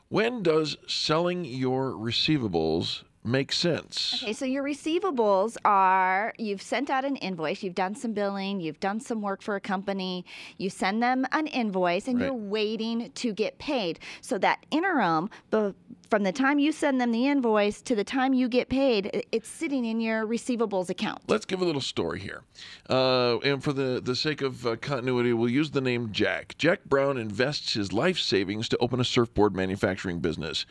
[0.10, 4.22] When does selling your receivables make sense?
[4.24, 8.80] Okay, so your receivables are you've sent out an invoice, you've done some billing, you've
[8.80, 10.26] done some work for a company,
[10.58, 14.00] you send them an invoice, and you're waiting to get paid.
[14.22, 18.50] So that interim, from the time you send them the invoice to the time you
[18.50, 21.22] get paid, it's sitting in your receivables account.
[21.28, 22.44] Let's give a little story here.
[22.90, 26.58] Uh, and for the, the sake of uh, continuity, we'll use the name Jack.
[26.58, 30.66] Jack Brown invests his life savings to open a surfboard manufacturing business.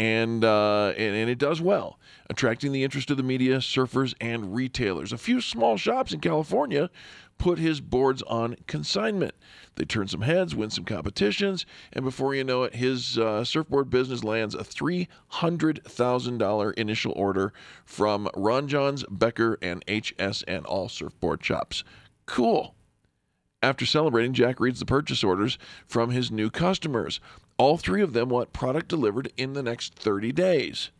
[0.00, 4.54] And, uh, and, and it does well, attracting the interest of the media, surfers, and
[4.54, 5.12] retailers.
[5.12, 6.88] A few small shops in California
[7.36, 9.34] put his boards on consignment.
[9.74, 13.90] They turn some heads, win some competitions, and before you know it, his uh, surfboard
[13.90, 17.52] business lands a $300,000 initial order
[17.84, 21.84] from Ron Jon's, Becker, and HSN, all surfboard shops.
[22.24, 22.74] Cool.
[23.62, 27.20] After celebrating, Jack reads the purchase orders from his new customers.
[27.60, 30.90] All three of them want product delivered in the next 30 days.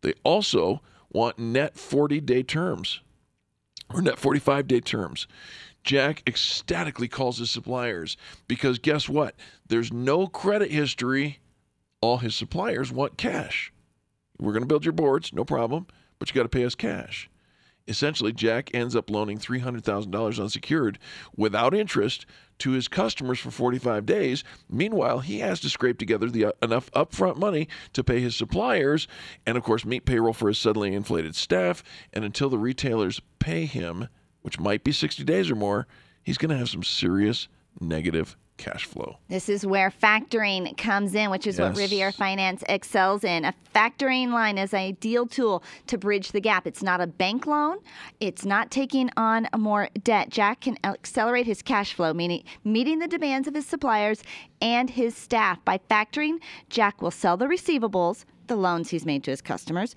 [0.00, 3.02] They also want net 40 day terms
[3.88, 5.28] or net 45 day terms.
[5.84, 8.16] Jack ecstatically calls his suppliers
[8.48, 9.36] because guess what?
[9.68, 11.38] There's no credit history.
[12.00, 13.72] All his suppliers want cash.
[14.40, 15.86] We're going to build your boards, no problem,
[16.18, 17.30] but you got to pay us cash.
[17.86, 20.98] Essentially, Jack ends up loaning $300,000 unsecured
[21.36, 22.26] without interest
[22.62, 24.44] to his customers for 45 days.
[24.70, 29.08] Meanwhile, he has to scrape together the, uh, enough upfront money to pay his suppliers
[29.44, 31.82] and, of course, meet payroll for his suddenly inflated staff.
[32.12, 34.08] And until the retailers pay him,
[34.42, 35.88] which might be 60 days or more,
[36.22, 37.48] he's going to have some serious
[37.80, 39.16] negative cash flow.
[39.28, 41.78] This is where factoring comes in, which is what Yes.
[41.78, 43.44] Riviera Finance excels in.
[43.44, 46.66] A factoring line is an ideal tool to bridge the gap.
[46.66, 47.78] It's not a bank loan,
[48.20, 50.30] it's not taking on more debt.
[50.30, 54.22] Jack can accelerate his cash flow, meaning meeting the demands of his suppliers
[54.60, 55.64] and his staff.
[55.64, 59.94] By factoring, Jack will sell the receivables, the loans he's made to his customers,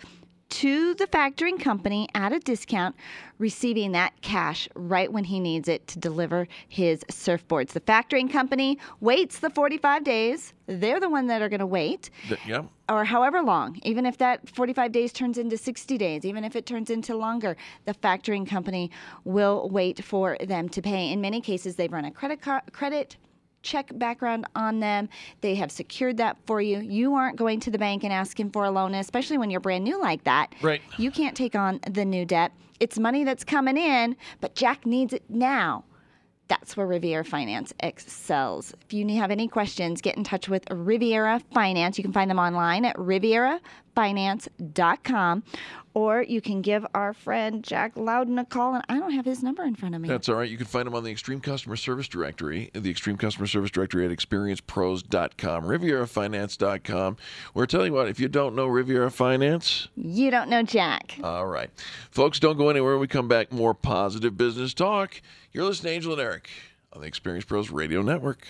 [0.50, 2.96] to the factoring company at a discount,
[3.40, 7.70] receiving that cash right when he needs it to deliver his surfboards.
[7.70, 10.54] The factoring company waits the 45 days.
[10.68, 12.64] They're the one that are going to wait Th- yeah.
[12.90, 16.66] or however long, even if that 45 days turns into 60 days, even if it
[16.66, 18.92] turns into longer, the factoring company
[19.24, 21.12] will wait for them to pay.
[21.12, 23.18] In many cases, they've run a credit card, credit
[23.66, 25.10] check background on them.
[25.42, 26.80] They have secured that for you.
[26.80, 29.84] You aren't going to the bank and asking for a loan, especially when you're brand
[29.84, 30.54] new like that.
[30.62, 30.82] Right.
[30.98, 32.54] You can't take on the new debt.
[32.80, 35.84] It's money that's coming in, but Jack needs it now.
[36.48, 38.72] That's where Riviera Finance excels.
[38.86, 41.98] If you have any questions, get in touch with Riviera Finance.
[41.98, 45.44] You can find them online at extremeprofinance.com,
[45.96, 49.42] or you can give our friend Jack Loudon a call, and I don't have his
[49.42, 50.08] number in front of me.
[50.08, 50.50] That's all right.
[50.50, 54.06] You can find him on the Extreme Customer Service Directory, the Extreme Customer Service Directory
[54.06, 57.18] at experiencepros.com, rivierafinance.com.
[57.54, 61.18] We're telling you what, if you don't know Riviera Finance, You don't know Jack.
[61.24, 61.70] all right.
[62.12, 62.92] Folks, don't go anywhere.
[62.94, 65.22] When we come back, more positive business talk.
[65.52, 66.50] You're listening to Angel and Eric
[66.94, 68.46] on the Experience Pros Radio Network.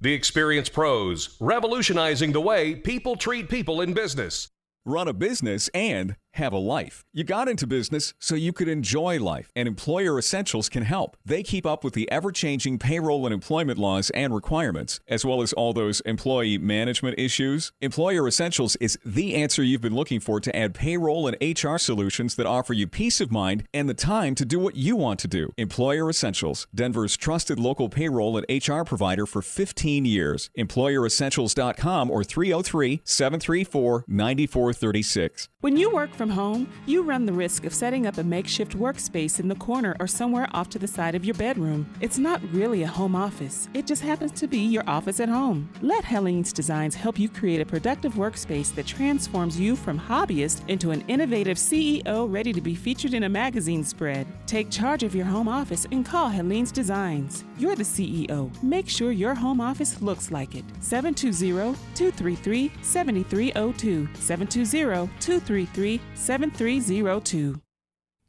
[0.00, 4.48] The Experience Pros, revolutionizing the way people treat people in business.
[4.84, 7.04] Run a business and have a life.
[7.12, 11.16] You got into business so you could enjoy life, and Employer Essentials can help.
[11.24, 15.42] They keep up with the ever changing payroll and employment laws and requirements, as well
[15.42, 17.72] as all those employee management issues.
[17.80, 22.34] Employer Essentials is the answer you've been looking for to add payroll and HR solutions
[22.34, 25.28] that offer you peace of mind and the time to do what you want to
[25.28, 25.52] do.
[25.56, 30.50] Employer Essentials, Denver's trusted local payroll and HR provider for 15 years.
[30.58, 35.48] EmployerEssentials.com or 303 734 9436.
[35.60, 39.40] When you work from home, you run the risk of setting up a makeshift workspace
[39.40, 41.86] in the corner or somewhere off to the side of your bedroom.
[42.00, 45.68] It's not really a home office, it just happens to be your office at home.
[45.82, 50.90] Let Helene's Designs help you create a productive workspace that transforms you from hobbyist into
[50.90, 54.26] an innovative CEO ready to be featured in a magazine spread.
[54.46, 57.44] Take charge of your home office and call Helene's Designs.
[57.58, 58.50] You're the CEO.
[58.62, 60.64] Make sure your home office looks like it.
[60.80, 64.08] 720 233 7302.
[64.14, 67.60] 720 233 7302.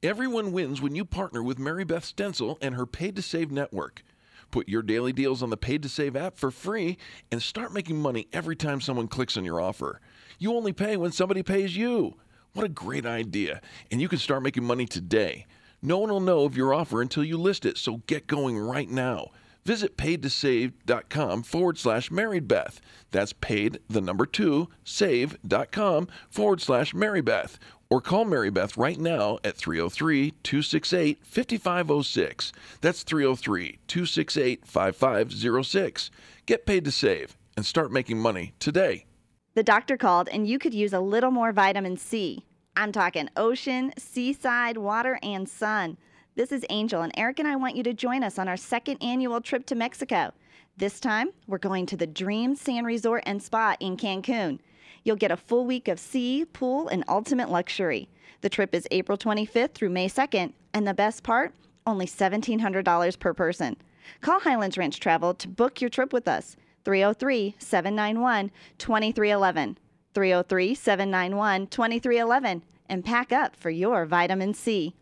[0.04, 4.04] Everyone wins when you partner with Mary Beth Stencil and her Paid to Save network.
[4.52, 6.98] Put your daily deals on the Paid to Save app for free
[7.32, 10.02] and start making money every time someone clicks on your offer.
[10.38, 12.15] You only pay when somebody pays you.
[12.54, 13.62] What a great idea.
[13.91, 15.45] And you can start making money today.
[15.82, 18.89] No one will know of your offer until you list it, so get going right
[18.89, 19.30] now.
[19.65, 22.80] Visit paidtosave.com forward slash marybeth.
[23.10, 27.58] That's paid, the number two, save.com forward slash marybeth.
[27.89, 32.52] Or call Mary Beth right now at 303 268 5506.
[32.82, 36.12] That's 303 268 5506.
[36.45, 39.06] Get paid to save and start making money today.
[39.54, 42.45] The doctor called, and you could use a little more vitamin C.
[42.76, 45.98] I'm talking ocean, seaside, water, and sun.
[46.36, 49.02] This is Angel, and Eric and I want you to join us on our second
[49.02, 50.34] annual trip to Mexico.
[50.76, 54.60] This time, we're going to the Dream Sand Resort and Spa in Cancun.
[55.06, 58.10] You'll get a full week of sea, pool, and ultimate luxury.
[58.41, 61.54] The trip is April 25th through May 2nd, and the best part,
[61.86, 63.78] only $1,700 per person.
[64.22, 66.58] Call Highlands Ranch Travel to book your trip with us.
[66.86, 69.78] 303 791 2311.
[70.13, 72.63] 303 791 2311.
[72.88, 74.96] And pack up for your vitamin C.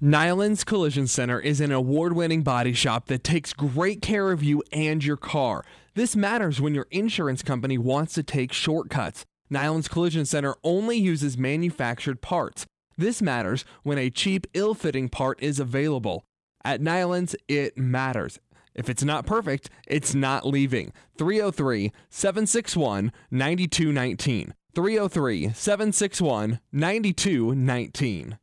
[0.00, 4.62] Nyland's Collision Center is an award winning body shop that takes great care of you
[4.72, 5.64] and your car.
[5.94, 9.26] This matters when your insurance company wants to take shortcuts.
[9.50, 12.66] Nyland's Collision Center only uses manufactured parts.
[12.96, 16.24] This matters when a cheap, ill fitting part is available.
[16.64, 18.38] At Nyland's, it matters.
[18.74, 20.92] If it's not perfect, it's not leaving.
[21.18, 24.54] 303 761 9219.
[24.74, 28.38] 303 761 9219.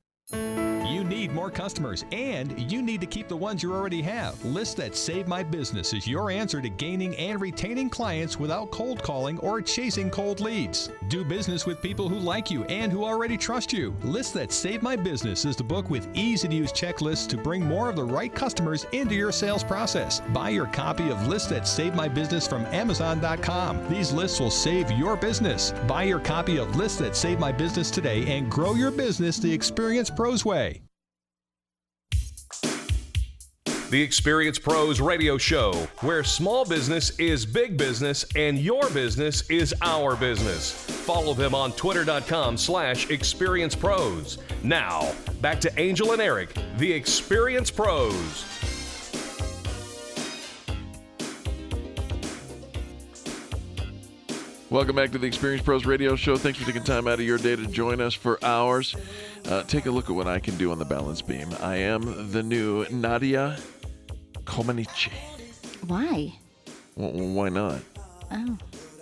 [0.98, 4.44] You need more customers and you need to keep the ones you already have.
[4.44, 9.04] List that Save My Business is your answer to gaining and retaining clients without cold
[9.04, 10.90] calling or chasing cold leads.
[11.08, 13.96] Do business with people who like you and who already trust you.
[14.04, 17.63] List that Save My Business is the book with easy to use checklists to bring
[17.63, 20.22] more of the right customers into your sales process.
[20.34, 23.88] Buy your copy of List That Save My Business from Amazon.com.
[23.90, 25.74] These lists will save your business.
[25.88, 29.54] Buy your copy of List That Save My Business today and grow your business the
[29.54, 30.82] Experience Pros way.
[33.91, 39.75] The Experience Pros radio show, where small business is big business and your business is
[39.84, 40.71] our business.
[41.06, 44.39] Follow them on twitter.com slash experience pros.
[44.63, 48.43] Now, back to Angel and Eric, the Experience Pros.
[54.69, 56.36] Welcome back to the Experience Pros Radio Show.
[56.36, 58.97] Thanks for taking time out of your day to join us for ours.
[59.48, 61.48] Uh, take a look at what I can do on the balance beam.
[61.62, 63.58] I am the new Nadia
[64.44, 65.12] Comaneci.
[65.88, 66.34] Why?
[66.96, 67.80] Well, why not?
[68.30, 68.58] Oh.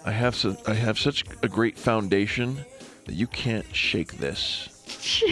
[0.06, 2.64] I have su- I have such a great foundation
[3.06, 4.70] that you can't shake this.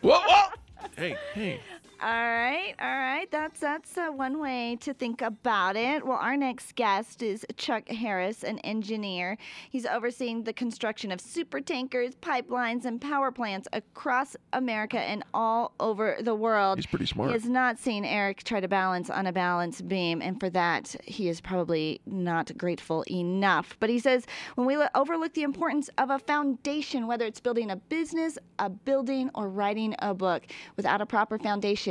[0.00, 0.48] whoa, whoa!
[0.96, 1.60] Hey, hey.
[2.02, 3.30] All right, all right.
[3.30, 6.06] That's that's uh, one way to think about it.
[6.06, 9.36] Well, our next guest is Chuck Harris, an engineer.
[9.68, 15.74] He's overseeing the construction of super tankers, pipelines, and power plants across America and all
[15.78, 16.78] over the world.
[16.78, 17.28] He's pretty smart.
[17.28, 20.96] He has not seen Eric try to balance on a balance beam, and for that,
[21.04, 23.76] he is probably not grateful enough.
[23.78, 24.24] But he says
[24.54, 29.28] when we overlook the importance of a foundation, whether it's building a business, a building,
[29.34, 30.46] or writing a book,
[30.76, 31.89] without a proper foundation,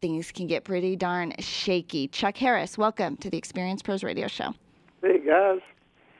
[0.00, 2.08] things can get pretty darn shaky.
[2.08, 4.54] Chuck Harris, welcome to the Experience Pros Radio Show.
[5.02, 5.60] Hey guys.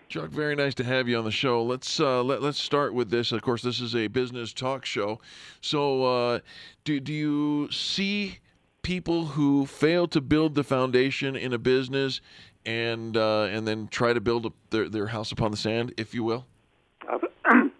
[0.08, 1.62] Chuck, very nice to have you on the show.
[1.62, 3.30] Let's uh, let, let's start with this.
[3.30, 5.20] Of course, this is a business talk show.
[5.60, 6.38] So, uh,
[6.84, 8.38] do do you see
[8.82, 12.20] people who fail to build the foundation in a business
[12.66, 16.12] and uh, and then try to build up their their house upon the sand, if
[16.12, 16.44] you will?
[17.08, 17.24] I've,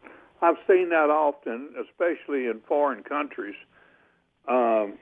[0.43, 3.57] I've seen that often, especially in foreign countries,
[4.49, 4.95] um,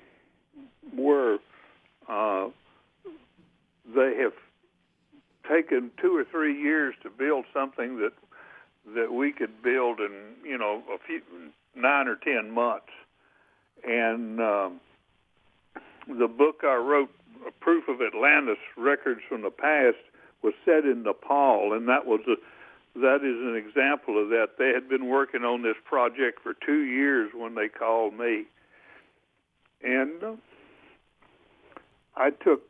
[0.94, 1.38] where
[2.08, 2.48] uh,
[3.94, 4.32] they have
[5.48, 8.12] taken two or three years to build something that
[8.94, 10.12] that we could build in
[10.44, 11.20] you know a few
[11.74, 12.88] nine or ten months.
[13.86, 14.80] And um,
[16.06, 17.10] the book I wrote,
[17.60, 19.98] Proof of Atlantis: Records from the Past,
[20.42, 22.36] was set in Nepal, and that was a
[23.00, 24.58] that is an example of that.
[24.58, 28.44] They had been working on this project for two years when they called me,
[29.82, 30.32] and uh,
[32.18, 32.62] I took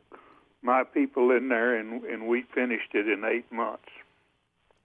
[0.61, 3.89] my people in there, and and we finished it in eight months.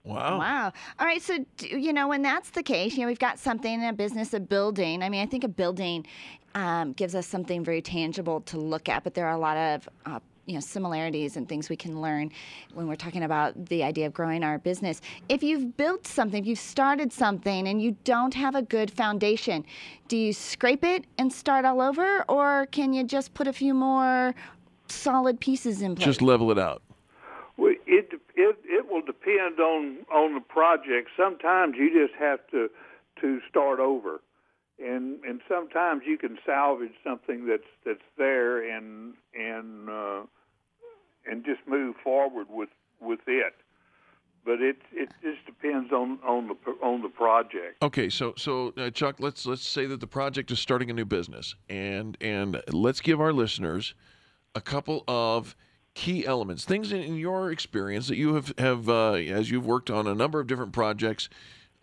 [0.03, 0.37] Wow.
[0.37, 0.71] Wow.
[0.99, 1.21] All right.
[1.21, 4.35] So, you know, when that's the case, you know, we've got something in a business,
[4.35, 5.01] a building.
[5.01, 6.05] I mean, I think a building
[6.53, 9.89] um, gives us something very tangible to look at, but there are a lot of,
[10.05, 12.31] uh, you know, similarities and things we can learn
[12.75, 15.01] when we're talking about the idea of growing our business.
[15.27, 19.65] If you've built something, if you've started something and you don't have a good foundation,
[20.07, 23.73] do you scrape it and start all over, or can you just put a few
[23.73, 24.35] more
[24.87, 26.05] solid pieces in place?
[26.05, 26.81] Just level it out.
[27.57, 31.09] Well, it it it will depend on on the project.
[31.17, 32.69] Sometimes you just have to
[33.21, 34.21] to start over,
[34.79, 40.21] and and sometimes you can salvage something that's that's there and and uh,
[41.25, 42.69] and just move forward with
[42.99, 43.53] with it.
[44.43, 47.81] But it it just depends on on the on the project.
[47.81, 51.05] Okay, so so uh, Chuck, let's let's say that the project is starting a new
[51.05, 53.95] business, and and let's give our listeners
[54.55, 55.55] a couple of
[55.93, 59.91] key elements, things in, in your experience that you have have uh, as you've worked
[59.91, 61.29] on a number of different projects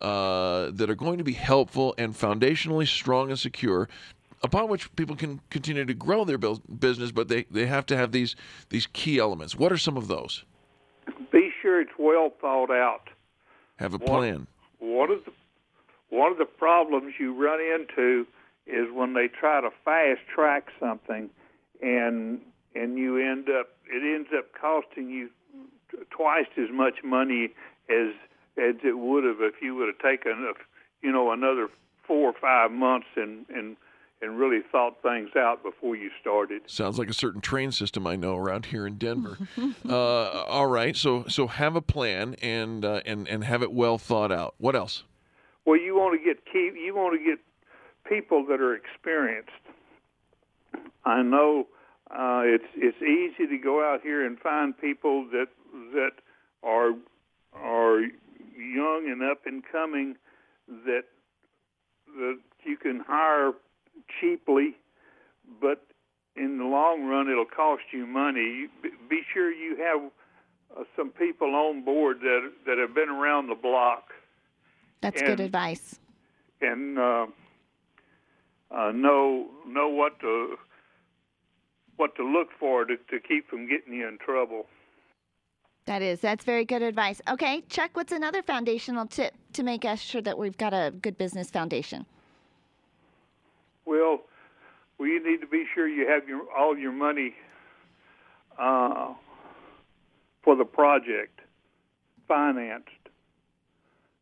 [0.01, 3.87] uh, that are going to be helpful and foundationally strong and secure.
[4.41, 8.11] Upon which people can continue to grow their business, but they, they have to have
[8.11, 8.35] these
[8.69, 9.55] these key elements.
[9.55, 10.43] What are some of those?
[11.31, 13.09] Be sure it's well thought out.
[13.77, 14.47] Have a One- plan.
[14.79, 15.31] One of the
[16.09, 18.27] one of the problems you run into
[18.67, 21.29] is when they try to fast track something,
[21.81, 22.41] and
[22.75, 25.29] and you end up it ends up costing you
[25.91, 27.49] t- twice as much money
[27.89, 28.13] as
[28.57, 31.67] as it would have if you would have taken a, you know another
[32.05, 33.77] four or five months and and
[34.21, 36.61] and really thought things out before you started.
[36.65, 39.37] Sounds like a certain train system I know around here in Denver.
[39.89, 43.97] uh, all right, so so have a plan and uh, and and have it well
[43.97, 44.55] thought out.
[44.57, 45.03] What else?
[45.65, 47.39] Well, you want to get keep you want to get
[48.09, 49.51] people that are experienced.
[51.05, 51.67] I know
[52.13, 55.47] uh, it's it's easy to go out here and find people that
[55.93, 56.11] that
[56.63, 56.91] are
[57.53, 58.01] are
[58.55, 60.15] young and up and coming
[60.85, 61.03] that
[62.17, 63.53] that you can hire
[64.19, 64.75] cheaply,
[65.61, 65.85] but
[66.35, 68.67] in the long run it'll cost you money.
[68.81, 68.89] Be-
[69.33, 70.11] sure you have
[70.79, 74.11] uh, some people on board that that have been around the block
[75.01, 75.99] That's and- good advice.
[76.61, 77.25] and uh,
[78.71, 80.57] uh, know know what to
[81.97, 84.65] what to look for to, to keep from getting you in trouble.
[85.85, 87.21] That is, that's very good advice.
[87.29, 91.17] Okay, Chuck, what's another foundational tip to make us sure that we've got a good
[91.17, 92.05] business foundation?
[93.85, 94.21] Well,
[94.97, 97.35] well, you need to be sure you have your all your money
[98.57, 99.13] uh,
[100.41, 101.41] for the project
[102.29, 102.89] financed,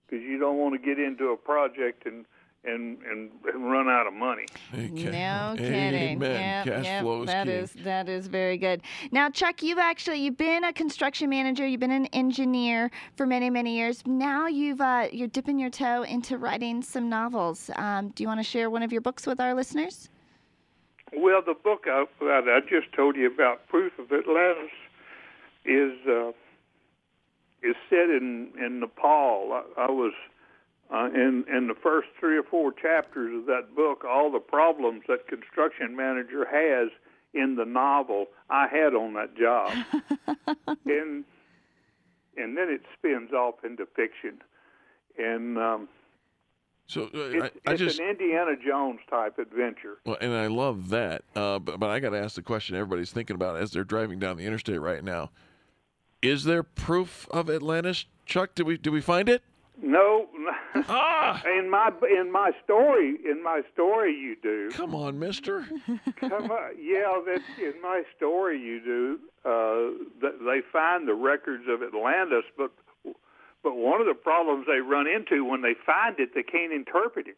[0.07, 2.25] because you don't want to get into a project and
[2.63, 4.45] and and, and run out of money.
[4.73, 4.79] No
[5.57, 6.17] kidding.
[6.17, 6.19] Amen.
[6.21, 7.55] Yep, Cash yep, flow is that king.
[7.55, 8.81] is- that is very good.
[9.11, 13.49] Now, Chuck, you've actually you've been a construction manager, you've been an engineer for many
[13.49, 14.03] many years.
[14.05, 17.69] Now you've uh, you're dipping your toe into writing some novels.
[17.75, 20.09] Um, do you want to share one of your books with our listeners?
[21.13, 24.71] Well, the book I, that I just told you about, Proof of Atlantis,
[25.65, 26.29] is uh,
[27.63, 29.51] is set in in Nepal.
[29.77, 30.13] I, I was
[30.93, 35.03] uh, in in the first three or four chapters of that book, all the problems
[35.07, 36.89] that construction manager has
[37.33, 39.71] in the novel I had on that job,
[40.85, 41.23] and
[42.37, 44.39] and then it spins off into fiction,
[45.17, 45.87] and um,
[46.87, 49.99] So uh, it's, I, I it's just an Indiana Jones type adventure.
[50.05, 51.23] well, and I love that.
[51.35, 54.19] Uh, but, but I got to ask the question everybody's thinking about as they're driving
[54.19, 55.31] down the interstate right now:
[56.21, 58.55] Is there proof of Atlantis, Chuck?
[58.55, 59.41] Did we did we find it?
[59.81, 60.20] No,
[60.75, 61.41] Ah!
[61.45, 64.69] in my in my story in my story you do.
[64.71, 65.65] Come on, Mister.
[66.17, 69.19] Come on, yeah, that in my story you do.
[69.43, 72.71] Uh, they find the records of Atlantis, but
[73.63, 77.27] but one of the problems they run into when they find it, they can't interpret
[77.27, 77.37] it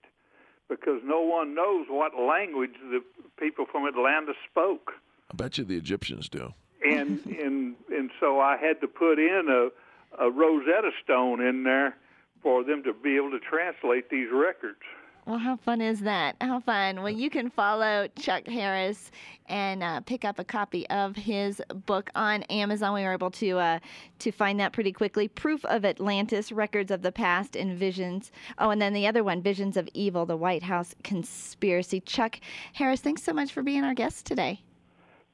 [0.70, 3.02] because no one knows what language the
[3.38, 4.94] people from Atlantis spoke.
[5.32, 6.54] I bet you the Egyptians do.
[6.86, 11.96] and and and so I had to put in a, a Rosetta Stone in there
[12.44, 14.80] for them to be able to translate these records.
[15.26, 16.36] Well, how fun is that?
[16.41, 17.02] How fun.
[17.02, 19.10] Well, you can follow Chuck Harris
[19.48, 22.94] and uh, pick up a copy of his book on Amazon.
[22.94, 23.80] We were able to uh,
[24.20, 25.30] to find that pretty quickly.
[25.30, 28.34] Proof of Atlantis: Records of the Past and Visions.
[28.58, 32.02] Oh, and then the other one, Visions of Evil: The White House Conspiracy.
[32.02, 32.41] Chuck
[32.74, 34.62] Harris, thanks so much for being our guest today.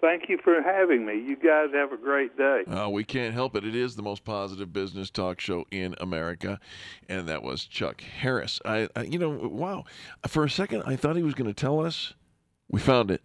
[0.02, 1.14] Thank you for having me.
[1.16, 2.64] You guys have a great day.
[2.66, 3.66] Uh, we can't help it.
[3.66, 6.60] It is the most positive business talk show in America,
[7.10, 8.62] and that was Chuck Harris.
[8.64, 9.84] I, I you know, wow.
[10.28, 12.14] For a second, I thought he was going to tell us.
[12.70, 13.22] We found it.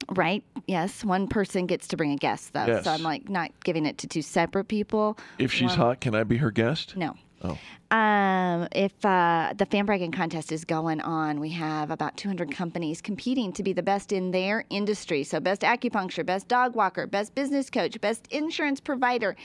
[0.10, 0.44] Right?
[0.68, 1.04] Yes.
[1.04, 2.66] One person gets to bring a guest, though.
[2.66, 2.84] Yes.
[2.86, 5.18] So I'm like not giving it to two separate people.
[5.38, 6.96] If she's One- hot, can I be her guest?
[6.96, 7.16] No.
[7.44, 7.58] Oh.
[7.96, 13.02] Um, if uh, the fan bragging contest is going on, we have about 200 companies
[13.02, 15.24] competing to be the best in their industry.
[15.24, 19.36] So, best acupuncture, best dog walker, best business coach, best insurance provider.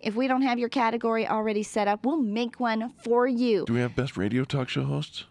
[0.00, 3.64] If we don't have your category already set up, we'll make one for you.
[3.66, 5.24] Do we have best radio talk show hosts?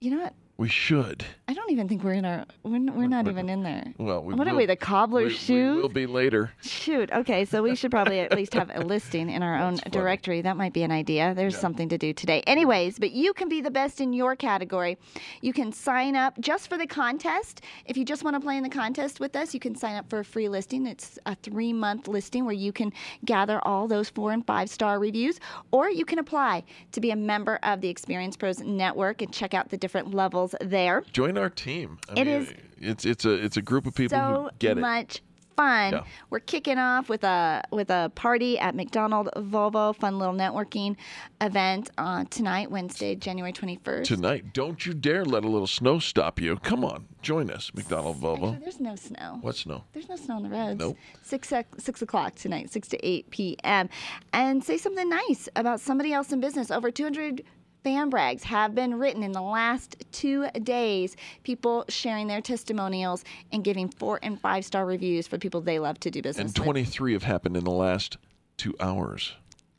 [0.00, 0.34] You know what?
[0.58, 1.24] We should.
[1.46, 2.44] I don't even think we're in our.
[2.64, 3.84] We're, we're not even in there.
[3.96, 4.66] Well, we what are we?
[4.66, 5.76] The cobbler's we, shoes?
[5.76, 6.50] We will be later.
[6.62, 7.12] Shoot.
[7.12, 10.42] Okay, so we should probably at least have a listing in our own directory.
[10.42, 11.32] That might be an idea.
[11.32, 12.42] There's something to do today.
[12.48, 14.98] Anyways, but you can be the best in your category.
[15.42, 17.60] You can sign up just for the contest.
[17.86, 20.10] If you just want to play in the contest with us, you can sign up
[20.10, 20.88] for a free listing.
[20.88, 22.92] It's a three month listing where you can
[23.24, 25.38] gather all those four and five star reviews,
[25.70, 29.54] or you can apply to be a member of the Experience Pros Network and check
[29.54, 31.02] out the different levels there.
[31.12, 31.98] Join our team.
[32.08, 34.78] I It mean, is It's it's a it's a group of people so who get
[34.78, 34.80] it.
[34.80, 35.22] much
[35.56, 35.92] fun.
[35.92, 36.04] Yeah.
[36.30, 40.94] We're kicking off with a with a party at McDonald Volvo, fun little networking
[41.40, 44.08] event uh, tonight, Wednesday, January twenty first.
[44.08, 46.54] Tonight, don't you dare let a little snow stop you.
[46.58, 48.60] Come on, join us, McDonald Volvo.
[48.60, 49.38] There's no snow.
[49.40, 49.82] What snow?
[49.92, 50.78] There's no snow on the roads.
[50.78, 50.96] Nope.
[51.24, 53.88] Six six o'clock tonight, six to eight p.m.
[54.32, 56.70] And say something nice about somebody else in business.
[56.70, 57.42] Over two hundred
[57.88, 61.16] fan brags have been written in the last two days.
[61.42, 65.98] People sharing their testimonials and giving four and five star reviews for people they love
[66.00, 66.64] to do business And with.
[66.64, 68.18] 23 have happened in the last
[68.58, 69.32] two hours.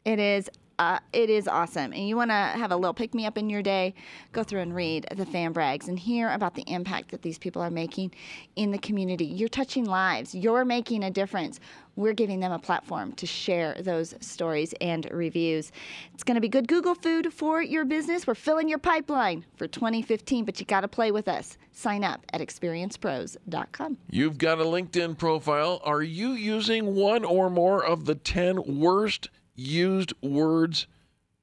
[0.06, 0.50] It is
[0.80, 1.92] uh, it is awesome.
[1.92, 3.94] And you want to have a little pick me up in your day,
[4.32, 7.62] go through and read the fan brags and hear about the impact that these people
[7.62, 8.14] are making
[8.56, 9.26] in the community.
[9.26, 11.60] You're touching lives, you're making a difference.
[12.00, 15.74] We're giving them a platform to share those stories and reviews.
[16.14, 18.26] It's going to be good Google food for your business.
[18.26, 21.58] We're filling your pipeline for 2015, but you got to play with us.
[21.74, 23.98] Sign up at experiencepros.com.
[24.10, 25.82] You've got a LinkedIn profile.
[25.84, 30.88] Are you using one or more of the 10 worst used words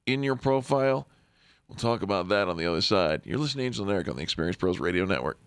[0.07, 1.07] in your profile?
[1.67, 3.21] We'll talk about that on the other side.
[3.25, 5.37] You're listening to Angel and Eric on the Experience Pros Radio Network.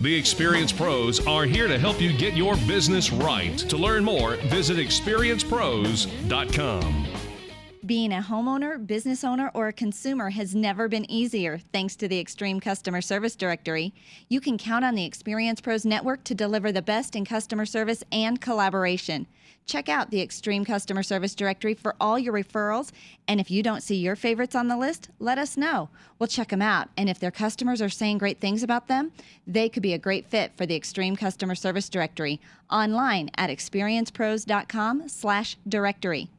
[0.00, 3.58] The Experience Pros are here to help you get your business right.
[3.58, 7.06] To learn more, visit experiencepros.com.
[7.84, 12.20] Being a homeowner, business owner, or a consumer has never been easier thanks to the
[12.20, 13.92] Extreme Customer Service Directory.
[14.28, 18.04] You can count on the Experience Pros Network to deliver the best in customer service
[18.12, 19.26] and collaboration.
[19.68, 22.90] Check out the Extreme Customer Service Directory for all your referrals.
[23.28, 25.90] And if you don't see your favorites on the list, let us know.
[26.18, 26.88] We'll check them out.
[26.96, 29.12] And if their customers are saying great things about them,
[29.46, 32.40] they could be a great fit for the Extreme Customer Service Directory
[32.70, 36.30] online at experiencepros.com slash directory.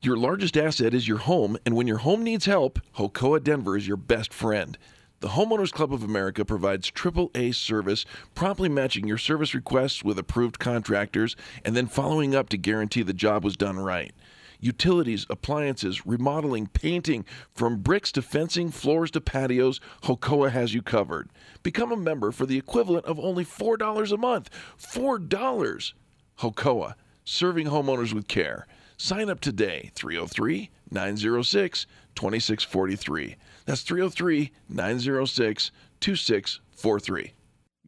[0.00, 3.86] Your largest asset is your home, and when your home needs help, Hocoa Denver is
[3.86, 4.78] your best friend.
[5.20, 10.58] The Homeowners Club of America provides AAA service, promptly matching your service requests with approved
[10.58, 14.14] contractors and then following up to guarantee the job was done right.
[14.60, 21.28] Utilities, appliances, remodeling, painting, from bricks to fencing, floors to patios, Hokoa has you covered.
[21.62, 24.48] Become a member for the equivalent of only $4 a month.
[24.78, 25.92] $4!
[26.38, 26.94] Hokoa,
[27.24, 28.66] serving homeowners with care.
[28.96, 33.36] Sign up today, 303 906 2643.
[33.70, 37.32] That's 303 906 2643.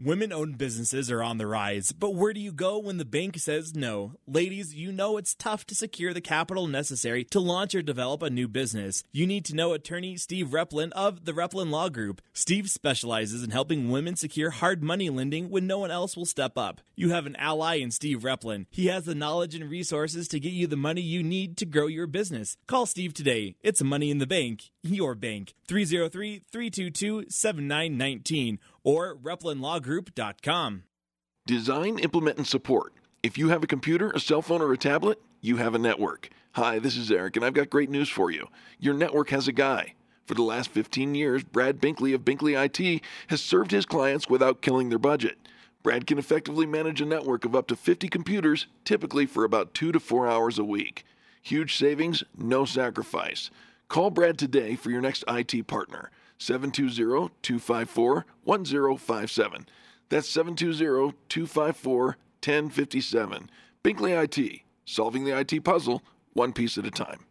[0.05, 3.38] Women owned businesses are on the rise, but where do you go when the bank
[3.38, 4.14] says no?
[4.26, 8.28] Ladies, you know it's tough to secure the capital necessary to launch or develop a
[8.28, 9.05] new business.
[9.12, 12.20] You need to know attorney Steve Replin of the Replin Law Group.
[12.32, 16.59] Steve specializes in helping women secure hard money lending when no one else will step
[16.59, 16.80] up.
[16.96, 18.66] You have an ally in Steve Replin.
[18.70, 21.86] He has the knowledge and resources to get you the money you need to grow
[21.86, 22.57] your business.
[22.66, 23.55] Call Steve today.
[23.62, 25.55] It's Money in the Bank, your bank.
[25.68, 30.85] 303 322 7919 or replinlawgroup.com.
[31.47, 32.93] Design, implement, and support.
[33.22, 36.28] If you have a computer, a cell phone, or a tablet, you have a network.
[36.53, 38.49] Hi, this is Eric, and I've got great news for you.
[38.78, 39.95] Your network has a guy.
[40.26, 44.62] For the last 15 years, Brad Binkley of Binkley IT has served his clients without
[44.62, 45.37] killing their budget.
[45.83, 49.91] Brad can effectively manage a network of up to 50 computers, typically for about two
[49.91, 51.05] to four hours a week.
[51.43, 53.51] Huge savings, no sacrifice.
[53.89, 56.11] Call Brad today for your next IT partner.
[56.43, 59.66] 720 254 1057.
[60.09, 62.05] That's 720 254
[62.45, 63.51] 1057.
[63.84, 67.26] Binkley IT, solving the IT puzzle one piece at a time.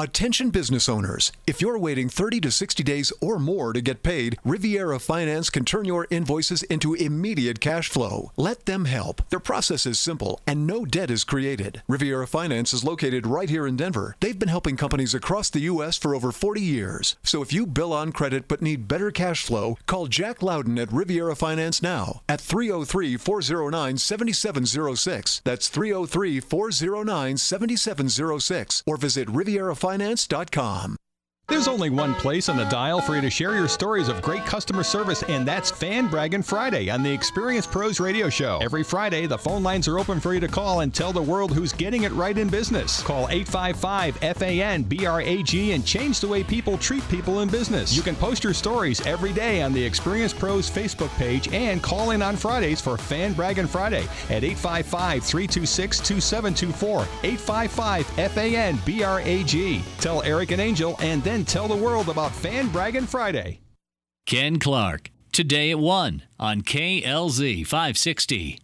[0.00, 1.32] Attention business owners.
[1.44, 5.64] If you're waiting 30 to 60 days or more to get paid, Riviera Finance can
[5.64, 8.30] turn your invoices into immediate cash flow.
[8.36, 9.28] Let them help.
[9.30, 11.82] Their process is simple and no debt is created.
[11.88, 14.14] Riviera Finance is located right here in Denver.
[14.20, 15.98] They've been helping companies across the U.S.
[15.98, 17.16] for over 40 years.
[17.24, 20.92] So if you bill on credit but need better cash flow, call Jack Loudon at
[20.92, 25.40] Riviera Finance now at 303 409 7706.
[25.42, 28.84] That's 303 409 7706.
[28.86, 30.96] Or visit Riviera Finance.com.
[31.48, 34.44] There's only one place on the dial for you to share your stories of great
[34.44, 38.58] customer service, and that's Fan Bragging Friday on the Experience Pros Radio Show.
[38.60, 41.54] Every Friday, the phone lines are open for you to call and tell the world
[41.54, 43.00] who's getting it right in business.
[43.00, 47.96] Call 855 FAN BRAG and change the way people treat people in business.
[47.96, 52.10] You can post your stories every day on the Experience Pros Facebook page and call
[52.10, 57.00] in on Fridays for Fan Bragging Friday at 855 326 2724.
[57.22, 59.82] 855 FAN BRAG.
[59.98, 63.60] Tell Eric and Angel and then tell the world about Fan Bragging Friday.
[64.26, 68.58] Ken Clark, today at 1 on KLZ 560.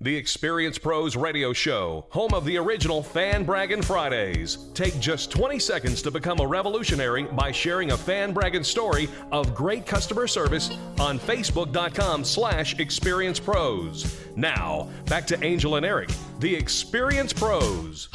[0.00, 4.58] The Experience Pros Radio Show, home of the original Fan Bragging Fridays.
[4.74, 9.54] Take just 20 seconds to become a revolutionary by sharing a fan bragging story of
[9.54, 14.20] great customer service on Facebook.com slash Experience Pros.
[14.36, 18.08] Now, back to Angel and Eric, the Experience Pros.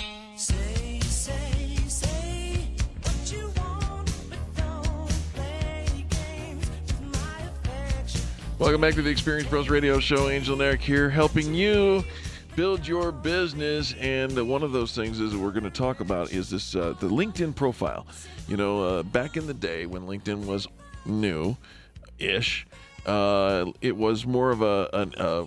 [8.60, 10.28] Welcome back to the Experience Pros Radio Show.
[10.28, 12.04] Angel and Eric here, helping you
[12.58, 13.94] build your business.
[13.94, 17.08] And one of those things is we're going to talk about is this uh, the
[17.08, 18.06] LinkedIn profile.
[18.50, 20.68] You know, uh, back in the day when LinkedIn was
[21.06, 21.56] new,
[22.20, 22.68] ish,
[23.06, 25.46] uh, it was more of a, an, uh,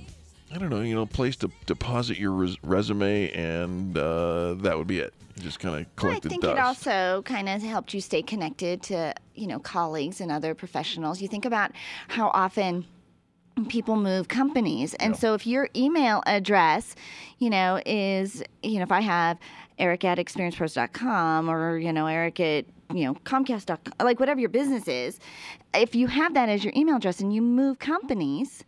[0.51, 4.87] I don't know, you know, place to deposit your res- resume, and uh, that would
[4.87, 5.13] be it.
[5.39, 6.29] just kind of collected.
[6.29, 6.57] I think dust.
[6.57, 11.21] it also kind of helped you stay connected to, you know, colleagues and other professionals.
[11.21, 11.73] You think about
[12.09, 12.87] how often
[13.69, 14.95] people move companies.
[14.95, 16.95] And so if your email address,
[17.39, 19.39] you know, is, you know, if I have
[19.79, 24.89] eric at experiencepros.com or, you know, eric at, you know, comcast.com, like whatever your business
[24.89, 25.19] is,
[25.75, 28.65] if you have that as your email address and you move companies,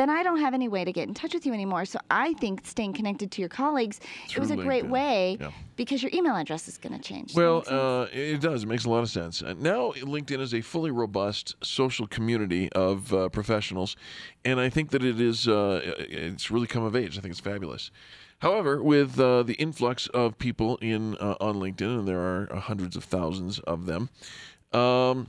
[0.00, 1.84] then I don't have any way to get in touch with you anymore.
[1.84, 4.88] So I think staying connected to your colleagues, it was a Through great LinkedIn.
[4.88, 5.50] way Yeah.
[5.76, 7.34] because your email address is going to change.
[7.34, 8.62] Well, uh, it does.
[8.62, 9.42] It makes a lot of sense.
[9.42, 13.94] Uh, now, LinkedIn is a fully robust social community of uh, professionals,
[14.42, 15.46] and I think that it is.
[15.46, 17.18] Uh, it's really come of age.
[17.18, 17.90] I think it's fabulous.
[18.38, 22.96] However, with uh, the influx of people in uh, on LinkedIn, and there are hundreds
[22.96, 24.08] of thousands of them.
[24.72, 25.28] Um,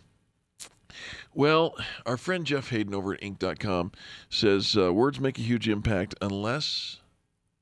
[1.34, 1.76] well,
[2.06, 3.92] our friend Jeff Haden over at Inc.com
[4.30, 6.98] says uh, words make a huge impact unless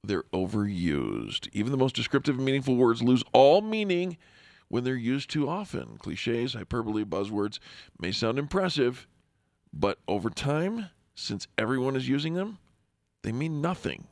[0.04, 1.50] they're overused.
[1.52, 4.18] Even the most descriptive and meaningful words lose all meaning
[4.70, 5.98] when they're used too often.
[5.98, 7.60] Cliches, hyperbole, buzzwords
[8.00, 9.08] may sound impressive,
[9.74, 12.60] but over time, since everyone is using them,
[13.24, 14.08] they mean nothing.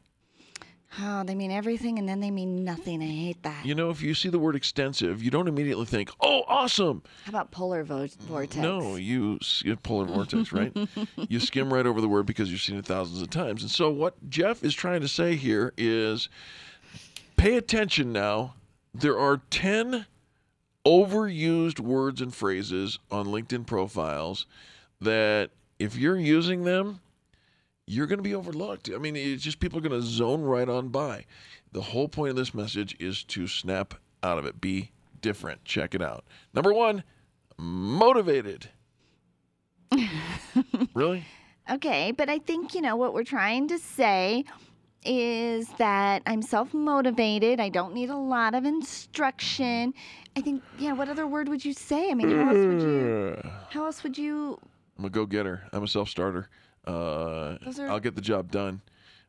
[1.00, 3.04] Oh, they mean everything and then they mean nothing.
[3.04, 3.66] I hate that.
[3.66, 7.04] You know, if you see the word extensive, you don't immediately think, oh, awesome.
[7.26, 8.56] How about polar vo- vortex?
[8.56, 9.40] No, you
[9.84, 10.76] polar vortex, right?
[11.30, 13.62] you skim right over the word because you've seen it thousands of times.
[13.62, 16.30] And so, what Jeff is trying to say here is
[17.36, 18.56] pay attention now.
[18.94, 20.06] There are 10
[20.86, 24.46] overused words and phrases on LinkedIn profiles
[25.02, 27.02] that if you're using them,
[27.88, 28.92] you're going to be overlooked.
[28.94, 31.26] I mean, it's just people are going to zone right on by.
[31.72, 34.60] The whole point of this message is to snap out of it.
[34.62, 35.64] Be different.
[35.64, 36.26] Check it out.
[36.54, 37.04] Number one,
[37.58, 38.70] motivated.
[40.94, 41.26] really?
[41.70, 44.44] Okay, but I think, you know, what we're trying to say
[45.06, 47.62] is that I'm self motivated.
[47.62, 49.94] I don't need a lot of instruction.
[50.36, 52.12] I think, yeah, what other word would you say?
[52.12, 54.60] I mean, how else would you, how else would you,
[54.98, 55.64] I'm a go-getter.
[55.72, 56.50] I'm a self-starter.
[56.88, 58.82] Uh, are- I'll get the job done.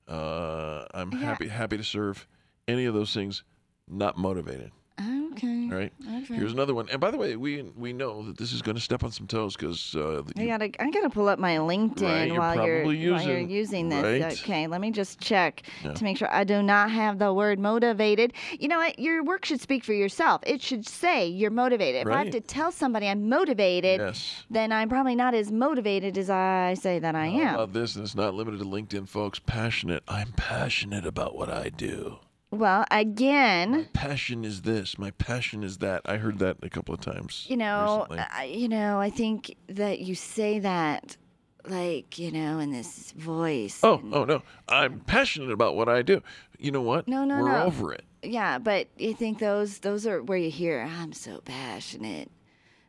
[0.06, 1.18] Uh, I'm Yeah.
[1.18, 2.26] happy happy to serve.
[2.66, 3.42] Any of those things,
[3.88, 4.72] not motivated.
[5.70, 5.92] All right.
[6.22, 6.34] Okay.
[6.34, 6.88] Here's another one.
[6.90, 9.26] And by the way, we we know that this is going to step on some
[9.26, 12.80] toes because uh, I gotta, I gotta pull up my LinkedIn Right, you're while you're
[12.80, 14.02] probably while you're using- using this.
[14.22, 14.32] right.
[14.42, 15.94] Okay, let me just check Yeah.
[15.94, 18.32] to make sure I do not have the word motivated.
[18.58, 18.98] You know what?
[18.98, 20.42] Your work should speak for yourself.
[20.46, 22.06] It should say you're motivated.
[22.06, 24.44] If I have to tell somebody I'm motivated, Yes.
[24.50, 27.54] then I'm probably not as motivated as I say that I How am.
[27.54, 27.94] about this?
[27.96, 29.38] And it's not limited to LinkedIn, folks.
[29.38, 30.02] Passionate.
[30.08, 32.18] I'm passionate about what I do.
[32.50, 34.98] Well, again, my Passion is this.
[34.98, 36.02] My passion is that.
[36.06, 37.46] I heard that a couple of times.
[37.48, 38.06] you know.
[38.10, 41.16] I, you know, I think that you say that,
[41.66, 43.80] like, you know, in this voice.
[43.82, 44.42] Oh, oh no.
[44.68, 46.22] I'm passionate about what I do.
[46.58, 47.06] You know what?
[47.06, 47.64] No, no, We're no.
[47.64, 48.04] over it.
[48.22, 52.30] Yeah, but you think those those are where you hear I'm so passionate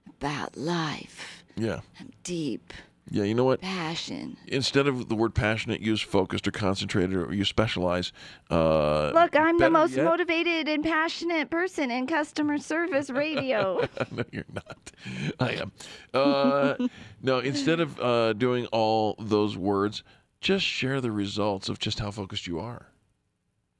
[0.07, 1.43] about life.
[1.55, 1.82] Yeah.
[1.99, 2.74] I'm deep
[3.12, 3.62] Yeah, you know what?
[3.62, 4.38] passion.
[4.47, 8.12] Instead of the word passionate, use focused or concentrated or use specialize.
[8.51, 13.88] Uh, Look, I'm the most yet- motivated and passionate person in customer service radio.
[14.12, 14.91] no, you're not.
[15.39, 15.72] I am.
[16.14, 16.76] Uh,
[17.24, 20.03] no, instead of uh, doing all those words,
[20.41, 22.88] just share the results of just how focused you are.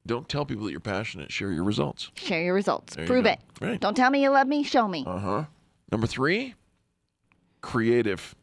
[0.06, 1.30] Don't tell people that you're passionate.
[1.30, 2.10] Share your results.
[2.14, 2.96] Share your results.
[2.96, 3.30] There Prove go.
[3.30, 3.40] it.
[3.60, 3.78] Right.
[3.80, 4.62] Don't tell me you love me.
[4.64, 5.04] Show me.
[5.06, 5.44] Uh huh.
[5.92, 6.54] Number three,
[7.60, 8.34] creative.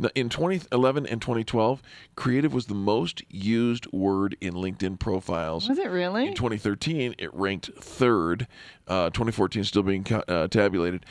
[0.00, 1.82] Now, In 2011 and 2012,
[2.14, 5.68] creative was the most used word in LinkedIn profiles.
[5.68, 6.28] Was it really?
[6.28, 8.46] In 2013, it ranked third.
[8.86, 11.04] Uh, 2014 still being uh, tabulated.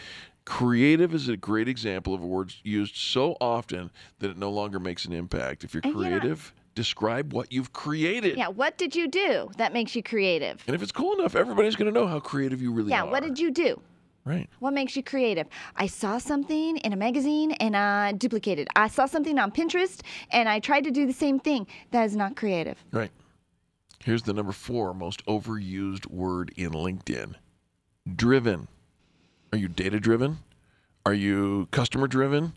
[0.46, 4.80] Creative is a great example of a word used so often that it no longer
[4.80, 5.66] makes an impact.
[5.66, 8.38] If you're know- creative, describe what you've created.
[8.38, 10.64] Yeah, what did you do that makes you creative?
[10.66, 13.06] And if it's cool enough, everybody's going to know how creative you really yeah, are.
[13.06, 13.82] Yeah, what did you do?
[14.28, 14.50] Right.
[14.60, 15.48] What makes you creative?
[15.78, 18.68] I saw something in a magazine and I duplicated.
[18.76, 20.02] I saw something on Pinterest
[20.32, 21.66] and I tried to do the same thing.
[21.92, 22.78] That is not creative.
[22.92, 23.12] Right.
[24.04, 27.36] Here's the number four most overused word in LinkedIn
[28.16, 28.68] driven.
[29.54, 30.40] Are you data driven?
[31.06, 32.52] Are you customer driven?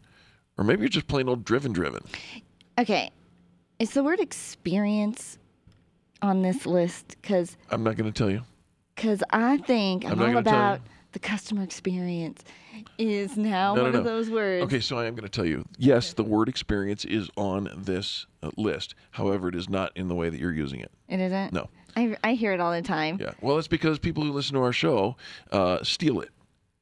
[0.58, 2.02] Or maybe you're just plain old driven driven.
[2.78, 3.10] Okay,
[3.78, 5.38] is the word experience
[6.20, 7.16] on this list?
[7.22, 8.42] Because I'm not going to tell you.
[8.96, 10.58] because I think I'm I'm, all gonna tell you.
[10.58, 10.80] about
[11.12, 12.42] the customer experience.
[12.98, 14.64] Is now no, one no, of those words.
[14.64, 15.66] Okay, so I am going to tell you.
[15.76, 18.94] Yes, the word experience is on this uh, list.
[19.10, 20.90] However, it is not in the way that you're using it.
[21.08, 21.52] It isn't.
[21.52, 21.68] No.
[21.96, 23.18] I I hear it all the time.
[23.20, 23.32] Yeah.
[23.40, 25.16] Well, it's because people who listen to our show
[25.50, 26.30] uh, steal it.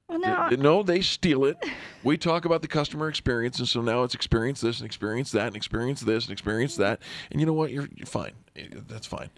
[0.09, 0.49] Well, no.
[0.57, 1.63] No, they steal it.
[2.03, 5.49] We talk about the customer experience, and so now it's experience this and experience that
[5.49, 7.01] and experience this and experience that.
[7.31, 7.71] And you know what?
[7.71, 8.33] You're, you're fine.
[8.57, 9.29] Eh, That's fine.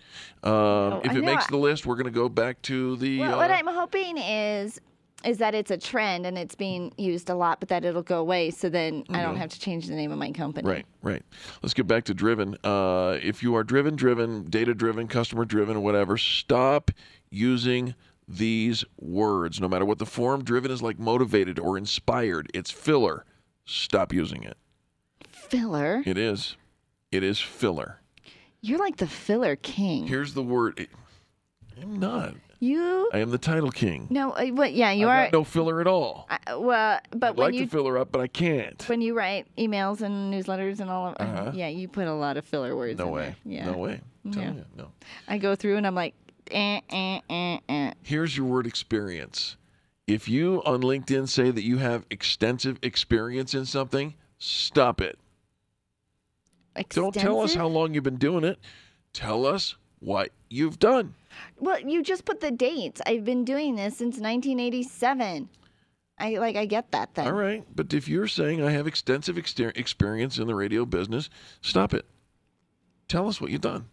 [0.45, 3.19] Um, if it makes the list, we're going to go back to the.
[3.19, 4.81] Well, uh, what I'm hoping is
[5.25, 8.21] is that it's a trend and it's being used a lot, but that it'll go
[8.21, 8.51] away.
[8.51, 10.67] So then I don't have to change the name of my company.
[10.67, 11.23] Right, right.
[11.63, 12.57] Let's get back to driven.
[12.65, 16.91] Uh, if you are driven, driven, data driven, customer driven, whatever, stop
[17.29, 17.95] using
[18.39, 19.61] these words.
[19.61, 22.51] No matter what the form, driven is like motivated or inspired.
[22.55, 23.25] It's filler.
[23.65, 24.57] Stop using it.
[25.29, 26.03] Filler.
[26.07, 26.57] It is.
[27.11, 28.01] It is filler.
[28.61, 30.07] You're like the filler king.
[30.07, 30.87] Here's the word.
[31.81, 32.35] I'm not.
[32.63, 33.09] You.
[33.15, 34.07] I am the title king.
[34.11, 34.33] No.
[34.33, 34.75] uh, What?
[34.75, 34.91] Yeah.
[34.93, 35.31] You I've are.
[35.33, 36.27] no filler at all.
[36.29, 38.87] I- well, but I'd when like you to fill her up, but I can't.
[38.89, 41.53] when you write emails and newsletters and all of Uh-huh.
[41.55, 42.99] yeah, you put a lot of filler words.
[42.99, 43.35] No in way.
[43.45, 43.55] There.
[43.55, 43.71] Yeah.
[43.71, 44.01] No way.
[44.27, 44.53] I'm Yeah.
[44.53, 44.89] you, no.
[45.27, 46.15] I go through and I'm like,
[46.51, 47.93] eh, eh, eh, eh.
[48.03, 49.57] Here's your word experience.
[50.07, 55.19] If you on LinkedIn say that you have extensive experience in something, stop it.
[56.89, 58.59] Don't tell us how long you've been doing it.
[59.13, 61.15] Tell us what you've done.
[61.59, 63.01] Well, you just put the dates.
[63.07, 65.49] I've been doing this since 1987.
[66.19, 66.57] I like.
[66.57, 67.27] I get that then.
[67.27, 67.65] All right.
[67.75, 71.31] But if you're saying I have extensive experience in the radio business,
[71.63, 72.05] stop it.
[73.09, 73.87] Tell us what you've done.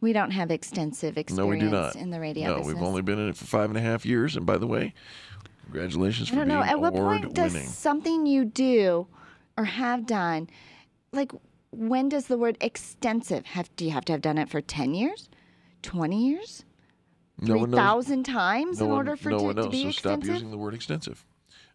[0.00, 1.96] We don't have extensive experience no, we do not.
[1.96, 2.74] in the radio no, business.
[2.74, 4.36] we've only been in it for five and a half years.
[4.36, 4.92] And by the way,
[5.64, 6.62] congratulations I for being know.
[6.62, 7.68] At what point does winning.
[7.68, 9.06] something you do
[9.56, 10.48] or have done,
[11.12, 11.32] like
[11.70, 13.74] when does the word extensive have?
[13.76, 15.28] Do you have to have done it for 10 years,
[15.82, 16.64] 20 years,
[17.40, 20.24] No 3,000 times in one- order for no to, knows, to be so extensive?
[20.24, 21.24] stop using the word extensive.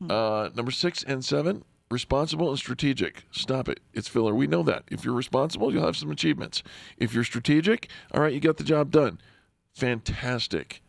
[0.09, 3.23] Uh, number six and seven, responsible and strategic.
[3.31, 3.79] Stop it.
[3.93, 4.33] It's filler.
[4.33, 4.83] We know that.
[4.89, 6.63] If you're responsible, you'll have some achievements.
[6.97, 9.19] If you're strategic, all right, you got the job done.
[9.73, 10.81] Fantastic.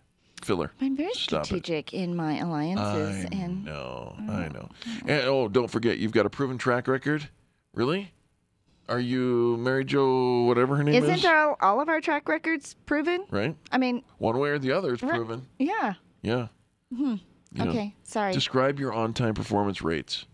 [0.42, 0.72] Filler.
[0.80, 1.46] I'm very Stop it.
[1.46, 4.16] strategic in my alliances I and know.
[4.28, 4.68] I know.
[5.06, 7.28] And oh, don't forget, you've got a proven track record.
[7.74, 8.12] Really?
[8.88, 12.74] Are you Mary Jo, whatever her name isn't Isn't all all of our track records
[12.86, 13.24] proven?
[13.30, 13.56] right?
[13.70, 15.14] I mean, One way or the other, it's Right.
[15.14, 15.46] proven.
[15.58, 15.94] yeah.
[16.22, 16.48] Yeah.
[16.94, 17.14] Hmm.
[17.54, 18.32] You know, okay, sorry.
[18.32, 20.26] Describe your on-time performance rates.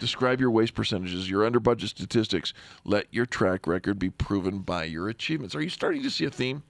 [0.00, 2.52] Describe your waste percentages, your under budget statistics.
[2.84, 5.54] Let your track record be proven by your achievements.
[5.54, 6.62] Are you starting to see a theme?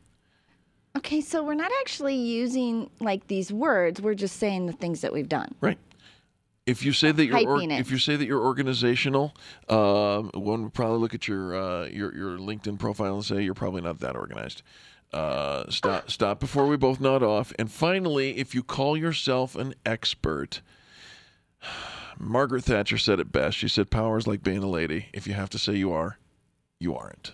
[0.97, 4.03] Okay, so we're not actually using like these words.
[4.03, 5.55] We're just saying the things that we've done.
[5.61, 5.79] Right.
[6.67, 9.35] If you say that you're or, if you say that you're organizational,
[9.69, 13.55] um, one would probably look at your uh, your your LinkedIn profile and say you're
[13.55, 14.63] probably not that organized.
[15.13, 17.53] Uh, stop stop before we both nod off.
[17.59, 20.61] And finally, if you call yourself an expert,
[22.21, 23.57] Margaret Thatcher said it best.
[23.57, 25.07] She said, "Power is like being a lady.
[25.13, 26.19] If you have to say you are,
[26.79, 27.33] you aren't."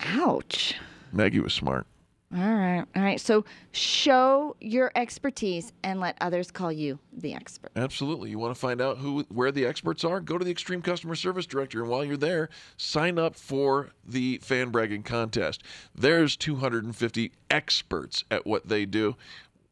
[0.00, 0.74] Ouch.
[1.12, 1.86] Maggie was smart.
[2.34, 2.84] All right.
[2.96, 3.20] All right.
[3.20, 7.70] So show your expertise and let others call you the expert.
[7.76, 8.30] Absolutely.
[8.30, 10.18] You want to find out who where the experts are?
[10.20, 14.38] Go to the Extreme Customer Service Director, and while you're there, sign up for the
[14.38, 15.62] fan bragging contest.
[15.94, 19.14] There's 250 experts at what they do.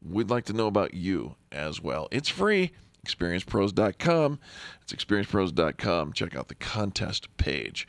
[0.01, 2.07] We'd like to know about you as well.
[2.11, 2.71] It's free.
[3.05, 4.39] ExperiencePros.com.
[4.81, 6.13] It's ExperiencePros.com.
[6.13, 7.87] Check out the contest page.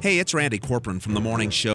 [0.01, 1.75] Hey, it's Randy Corporon from the Morning Show.